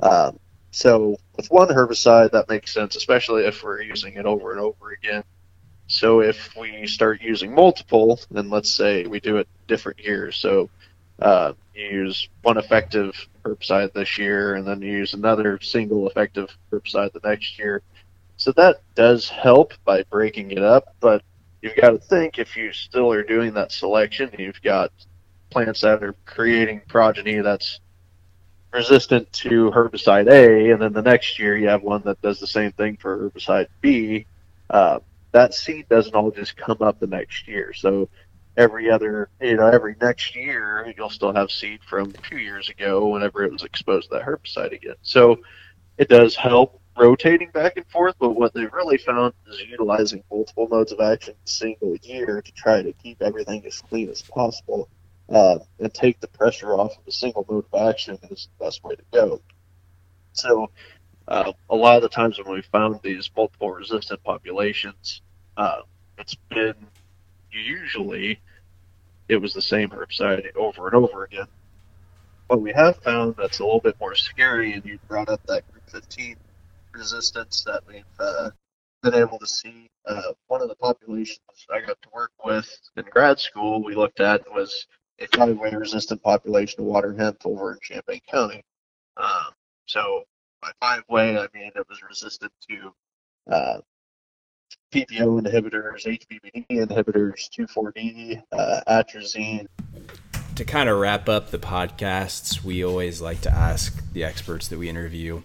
Um, 0.00 0.38
so 0.70 1.18
with 1.36 1.50
one 1.50 1.68
herbicide, 1.68 2.32
that 2.32 2.48
makes 2.48 2.72
sense, 2.72 2.96
especially 2.96 3.44
if 3.44 3.62
we're 3.62 3.82
using 3.82 4.14
it 4.14 4.24
over 4.24 4.52
and 4.52 4.60
over 4.60 4.90
again. 4.90 5.22
So 5.92 6.20
if 6.20 6.56
we 6.56 6.86
start 6.86 7.20
using 7.20 7.54
multiple, 7.54 8.18
then 8.30 8.48
let's 8.48 8.70
say 8.70 9.04
we 9.04 9.20
do 9.20 9.36
it 9.36 9.46
different 9.68 10.00
years. 10.00 10.36
So 10.38 10.70
uh, 11.20 11.52
you 11.74 11.84
use 11.84 12.30
one 12.40 12.56
effective 12.56 13.14
herbicide 13.44 13.92
this 13.92 14.16
year, 14.16 14.54
and 14.54 14.66
then 14.66 14.80
you 14.80 14.90
use 14.90 15.12
another 15.12 15.60
single 15.60 16.08
effective 16.08 16.48
herbicide 16.72 17.12
the 17.12 17.20
next 17.22 17.58
year. 17.58 17.82
So 18.38 18.52
that 18.52 18.80
does 18.94 19.28
help 19.28 19.74
by 19.84 20.04
breaking 20.04 20.52
it 20.52 20.62
up, 20.62 20.96
but 20.98 21.22
you've 21.60 21.76
got 21.76 21.90
to 21.90 21.98
think 21.98 22.38
if 22.38 22.56
you 22.56 22.72
still 22.72 23.12
are 23.12 23.22
doing 23.22 23.52
that 23.52 23.70
selection, 23.70 24.30
you've 24.38 24.62
got 24.62 24.90
plants 25.50 25.82
that 25.82 26.02
are 26.02 26.14
creating 26.24 26.80
progeny 26.88 27.40
that's 27.42 27.80
resistant 28.72 29.30
to 29.34 29.70
herbicide 29.72 30.32
A, 30.32 30.70
and 30.70 30.80
then 30.80 30.94
the 30.94 31.02
next 31.02 31.38
year 31.38 31.54
you 31.54 31.68
have 31.68 31.82
one 31.82 32.00
that 32.06 32.22
does 32.22 32.40
the 32.40 32.46
same 32.46 32.72
thing 32.72 32.96
for 32.96 33.30
herbicide 33.30 33.66
B. 33.82 34.24
Uh, 34.70 35.00
that 35.32 35.54
seed 35.54 35.88
doesn't 35.88 36.14
all 36.14 36.30
just 36.30 36.56
come 36.56 36.78
up 36.80 37.00
the 37.00 37.06
next 37.06 37.48
year. 37.48 37.72
So 37.72 38.08
every 38.56 38.90
other, 38.90 39.30
you 39.40 39.56
know, 39.56 39.66
every 39.66 39.96
next 40.00 40.36
year, 40.36 40.92
you'll 40.96 41.10
still 41.10 41.34
have 41.34 41.50
seed 41.50 41.80
from 41.82 42.12
two 42.12 42.38
years 42.38 42.68
ago 42.68 43.08
whenever 43.08 43.42
it 43.42 43.52
was 43.52 43.64
exposed 43.64 44.10
to 44.10 44.16
that 44.16 44.26
herbicide 44.26 44.72
again. 44.72 44.96
So 45.02 45.38
it 45.98 46.08
does 46.08 46.36
help 46.36 46.80
rotating 46.96 47.50
back 47.50 47.76
and 47.76 47.86
forth, 47.86 48.14
but 48.18 48.30
what 48.30 48.52
they've 48.52 48.72
really 48.72 48.98
found 48.98 49.32
is 49.50 49.60
utilizing 49.62 50.22
multiple 50.30 50.68
modes 50.70 50.92
of 50.92 51.00
action 51.00 51.34
a 51.34 51.48
single 51.48 51.96
year 52.02 52.42
to 52.42 52.52
try 52.52 52.82
to 52.82 52.92
keep 52.92 53.22
everything 53.22 53.64
as 53.66 53.80
clean 53.80 54.10
as 54.10 54.20
possible 54.22 54.88
uh, 55.30 55.58
and 55.78 55.92
take 55.94 56.20
the 56.20 56.28
pressure 56.28 56.74
off 56.74 56.92
of 56.98 57.06
a 57.06 57.12
single 57.12 57.46
mode 57.48 57.64
of 57.72 57.88
action 57.88 58.18
is 58.30 58.48
the 58.58 58.64
best 58.64 58.84
way 58.84 58.94
to 58.94 59.02
go. 59.12 59.40
So 60.34 60.70
uh, 61.28 61.52
a 61.70 61.76
lot 61.76 61.96
of 61.96 62.02
the 62.02 62.08
times 62.08 62.38
when 62.38 62.52
we 62.52 62.62
found 62.62 63.00
these 63.02 63.30
multiple 63.36 63.70
resistant 63.70 64.22
populations, 64.24 65.22
uh, 65.56 65.82
it's 66.18 66.36
been 66.50 66.74
usually 67.50 68.40
it 69.28 69.36
was 69.36 69.54
the 69.54 69.62
same 69.62 69.90
herbicide 69.90 70.54
over 70.56 70.86
and 70.86 70.96
over 70.96 71.24
again. 71.24 71.46
What 72.48 72.60
we 72.60 72.72
have 72.72 72.96
found 72.96 73.36
that's 73.36 73.60
a 73.60 73.64
little 73.64 73.80
bit 73.80 73.96
more 74.00 74.14
scary, 74.14 74.74
and 74.74 74.84
you 74.84 74.98
brought 75.08 75.28
up 75.28 75.40
that 75.46 75.70
group 75.70 75.88
15 75.90 76.36
resistance 76.92 77.64
that 77.64 77.82
we've 77.86 78.04
uh, 78.18 78.50
been 79.02 79.14
able 79.14 79.38
to 79.38 79.46
see. 79.46 79.88
Uh, 80.04 80.32
one 80.48 80.60
of 80.60 80.68
the 80.68 80.74
populations 80.74 81.38
I 81.72 81.80
got 81.80 82.00
to 82.02 82.08
work 82.12 82.32
with 82.44 82.68
in 82.96 83.04
grad 83.10 83.38
school, 83.38 83.82
we 83.82 83.94
looked 83.94 84.20
at 84.20 84.42
was 84.52 84.86
a 85.18 85.26
five-way 85.28 85.70
resistant 85.70 86.22
population 86.22 86.80
of 86.80 86.86
water 86.86 87.14
hemp 87.16 87.38
over 87.44 87.72
in 87.72 87.78
Champaign 87.80 88.20
County. 88.30 88.62
Um, 89.16 89.52
so 89.86 90.24
by 90.62 90.70
five-way, 90.80 91.36
I 91.36 91.48
mean 91.52 91.72
it 91.74 91.88
was 91.88 92.02
resistant 92.08 92.52
to 92.70 93.52
uh, 93.52 93.80
PPO 94.92 95.42
inhibitors, 95.42 96.06
HPPD 96.06 96.66
inhibitors, 96.70 97.50
2,4-D, 97.50 98.40
uh, 98.52 98.80
atrazine, 98.88 99.66
to 100.56 100.64
kind 100.66 100.88
of 100.88 100.98
wrap 100.98 101.28
up 101.28 101.50
the 101.50 101.58
podcasts, 101.58 102.62
we 102.62 102.84
always 102.84 103.22
like 103.22 103.40
to 103.40 103.50
ask 103.50 104.12
the 104.12 104.22
experts 104.22 104.68
that 104.68 104.78
we 104.78 104.88
interview 104.88 105.42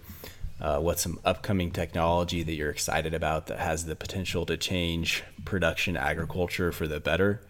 uh, 0.60 0.78
what's 0.80 1.02
some 1.02 1.18
upcoming 1.24 1.70
technology 1.70 2.42
that 2.42 2.52
you're 2.52 2.70
excited 2.70 3.14
about 3.14 3.46
that 3.46 3.58
has 3.58 3.86
the 3.86 3.96
potential 3.96 4.44
to 4.44 4.56
change 4.56 5.24
production 5.44 5.96
agriculture 5.96 6.72
for 6.72 6.86
the 6.86 7.00
better. 7.00 7.40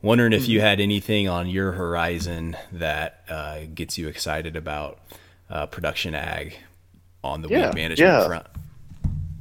Wondering 0.00 0.32
if 0.32 0.48
you 0.48 0.60
had 0.60 0.80
anything 0.80 1.28
on 1.28 1.48
your 1.48 1.72
horizon 1.72 2.56
that 2.72 3.24
uh, 3.28 3.60
gets 3.74 3.98
you 3.98 4.08
excited 4.08 4.54
about 4.56 5.00
uh, 5.50 5.66
production 5.66 6.14
ag 6.14 6.58
on 7.26 7.42
the 7.42 7.48
yeah, 7.48 7.66
weed 7.66 7.74
management 7.74 7.98
yeah. 7.98 8.26
front. 8.26 8.46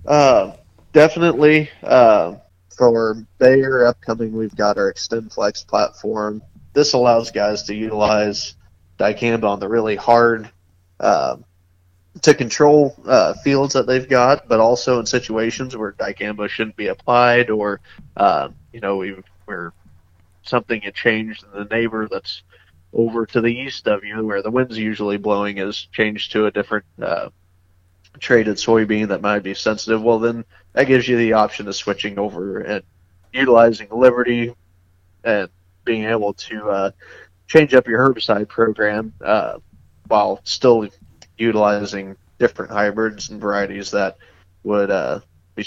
Uh, 0.05 0.55
definitely. 0.93 1.69
Uh, 1.81 2.35
for 2.75 3.25
Bayer 3.37 3.85
upcoming, 3.85 4.33
we've 4.33 4.55
got 4.55 4.77
our 4.77 4.91
XtendFlex 4.93 5.65
platform. 5.65 6.41
This 6.73 6.93
allows 6.93 7.31
guys 7.31 7.63
to 7.63 7.75
utilize 7.75 8.55
dicamba 8.99 9.45
on 9.45 9.59
the 9.59 9.69
really 9.69 9.95
hard 9.95 10.49
uh, 10.99 11.37
to 12.21 12.33
control 12.33 12.95
uh, 13.05 13.33
fields 13.43 13.73
that 13.73 13.87
they've 13.87 14.07
got, 14.07 14.47
but 14.47 14.59
also 14.59 14.99
in 14.99 15.05
situations 15.05 15.75
where 15.75 15.93
dicamba 15.93 16.49
shouldn't 16.49 16.75
be 16.75 16.87
applied, 16.87 17.49
or 17.49 17.81
uh, 18.17 18.49
you 18.73 18.79
know, 18.79 18.97
we, 18.97 19.15
where 19.45 19.73
something 20.43 20.81
had 20.81 20.95
changed 20.95 21.43
in 21.43 21.59
the 21.59 21.75
neighbor 21.75 22.07
that's 22.09 22.43
over 22.93 23.25
to 23.25 23.41
the 23.41 23.53
east 23.53 23.87
of 23.87 24.03
you, 24.03 24.25
where 24.25 24.41
the 24.41 24.51
wind's 24.51 24.77
usually 24.77 25.17
blowing, 25.17 25.57
is 25.57 25.87
changed 25.91 26.31
to 26.31 26.45
a 26.45 26.51
different 26.51 26.85
uh, 27.01 27.29
traded 28.19 28.57
soybean 28.57 29.09
that 29.09 29.21
might 29.21 29.43
be 29.43 29.53
sensitive. 29.53 30.01
Well, 30.01 30.19
then 30.19 30.45
that 30.73 30.87
gives 30.87 31.07
you 31.07 31.17
the 31.17 31.33
option 31.33 31.67
of 31.67 31.75
switching 31.75 32.19
over 32.19 32.59
and 32.59 32.83
utilizing 33.33 33.87
Liberty 33.91 34.53
and 35.23 35.49
being 35.83 36.05
able 36.05 36.33
to 36.33 36.69
uh, 36.69 36.91
change 37.47 37.73
up 37.73 37.87
your 37.87 37.99
herbicide 37.99 38.47
program 38.47 39.13
uh, 39.23 39.57
while 40.07 40.39
still 40.43 40.87
utilizing 41.37 42.15
different 42.39 42.71
hybrids 42.71 43.29
and 43.29 43.39
varieties 43.39 43.91
that 43.91 44.17
would 44.63 44.89
uh, 44.89 45.19
be 45.55 45.65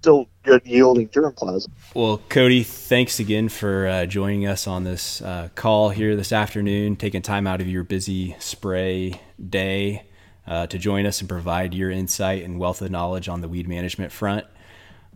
still 0.00 0.28
good 0.42 0.62
yielding 0.64 1.08
germplasm. 1.08 1.68
Well, 1.94 2.20
Cody, 2.28 2.62
thanks 2.62 3.18
again 3.18 3.48
for 3.48 3.86
uh, 3.86 4.06
joining 4.06 4.46
us 4.46 4.66
on 4.66 4.84
this 4.84 5.20
uh, 5.22 5.48
call 5.54 5.90
here 5.90 6.14
this 6.14 6.32
afternoon, 6.32 6.96
taking 6.96 7.22
time 7.22 7.46
out 7.46 7.60
of 7.60 7.68
your 7.68 7.82
busy 7.82 8.36
spray 8.38 9.20
day 9.48 10.04
uh, 10.48 10.66
to 10.66 10.78
join 10.78 11.06
us 11.06 11.20
and 11.20 11.28
provide 11.28 11.74
your 11.74 11.90
insight 11.90 12.42
and 12.42 12.58
wealth 12.58 12.80
of 12.80 12.90
knowledge 12.90 13.28
on 13.28 13.42
the 13.42 13.48
weed 13.48 13.68
management 13.68 14.10
front. 14.10 14.46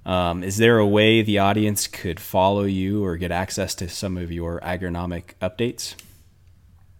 Um, 0.04 0.42
is 0.42 0.58
there 0.58 0.78
a 0.78 0.86
way 0.86 1.22
the 1.22 1.38
audience 1.38 1.86
could 1.86 2.20
follow 2.20 2.64
you 2.64 3.04
or 3.04 3.16
get 3.16 3.30
access 3.30 3.74
to 3.76 3.88
some 3.88 4.16
of 4.16 4.30
your 4.30 4.60
agronomic 4.60 5.34
updates? 5.40 5.94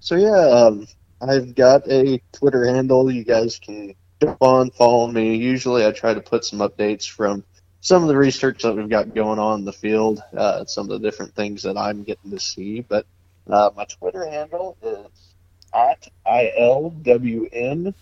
So 0.00 0.16
yeah, 0.16 0.30
um, 0.30 0.86
I've 1.20 1.54
got 1.54 1.86
a 1.90 2.20
Twitter 2.32 2.64
handle. 2.64 3.10
You 3.10 3.24
guys 3.24 3.58
can 3.58 3.94
jump 4.22 4.38
on, 4.40 4.70
follow 4.70 5.08
me. 5.08 5.36
Usually, 5.36 5.84
I 5.84 5.92
try 5.92 6.14
to 6.14 6.20
put 6.20 6.44
some 6.44 6.60
updates 6.60 7.08
from 7.08 7.44
some 7.80 8.02
of 8.02 8.08
the 8.08 8.16
research 8.16 8.62
that 8.62 8.74
we've 8.74 8.88
got 8.88 9.14
going 9.14 9.40
on 9.40 9.60
in 9.60 9.64
the 9.64 9.72
field, 9.72 10.22
uh, 10.36 10.64
some 10.64 10.90
of 10.90 11.00
the 11.00 11.10
different 11.10 11.34
things 11.34 11.64
that 11.64 11.76
I'm 11.76 12.04
getting 12.04 12.30
to 12.30 12.38
see. 12.40 12.80
But 12.80 13.06
uh, 13.48 13.70
my 13.76 13.84
Twitter 13.84 14.24
handle 14.24 14.76
is 14.82 15.34
at 15.74 16.08
ilwn 16.26 17.94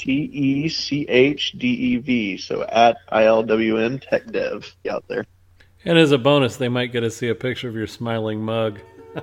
T 0.00 0.12
E 0.32 0.68
C 0.70 1.06
H 1.08 1.52
D 1.58 1.68
E 1.68 1.96
V. 1.98 2.38
So 2.38 2.62
at 2.62 2.96
ilwn 3.12 4.00
tech 4.00 4.26
dev 4.32 4.74
out 4.90 5.04
there. 5.08 5.26
And 5.84 5.98
as 5.98 6.10
a 6.10 6.18
bonus, 6.18 6.56
they 6.56 6.68
might 6.68 6.92
get 6.92 7.00
to 7.00 7.10
see 7.10 7.28
a 7.28 7.34
picture 7.34 7.68
of 7.68 7.74
your 7.74 7.86
smiling 7.86 8.42
mug. 8.42 8.80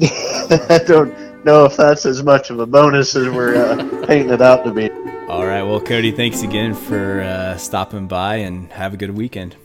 I 0.00 0.80
don't 0.86 1.44
know 1.44 1.64
if 1.64 1.76
that's 1.76 2.06
as 2.06 2.22
much 2.22 2.50
of 2.50 2.60
a 2.60 2.66
bonus 2.66 3.16
as 3.16 3.28
we're 3.28 3.56
uh, 3.56 3.76
painting 4.06 4.32
it 4.32 4.40
out 4.40 4.64
to 4.64 4.70
be. 4.70 4.88
All 5.28 5.46
right. 5.46 5.62
Well, 5.62 5.80
Cody, 5.80 6.12
thanks 6.12 6.42
again 6.42 6.74
for 6.74 7.22
uh, 7.22 7.56
stopping 7.56 8.06
by 8.06 8.36
and 8.36 8.70
have 8.72 8.94
a 8.94 8.96
good 8.96 9.16
weekend. 9.16 9.56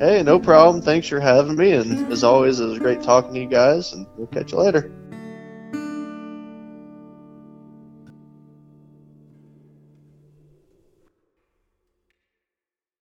Hey, 0.00 0.22
no 0.22 0.38
problem. 0.38 0.82
Thanks 0.82 1.06
for 1.08 1.20
having 1.20 1.56
me. 1.56 1.72
And 1.72 2.10
as 2.10 2.24
always, 2.24 2.60
it 2.60 2.66
was 2.66 2.78
great 2.78 3.02
talking 3.02 3.34
to 3.34 3.40
you 3.40 3.46
guys, 3.46 3.92
and 3.92 4.06
we'll 4.16 4.26
catch 4.28 4.52
you 4.52 4.58
later. 4.58 4.90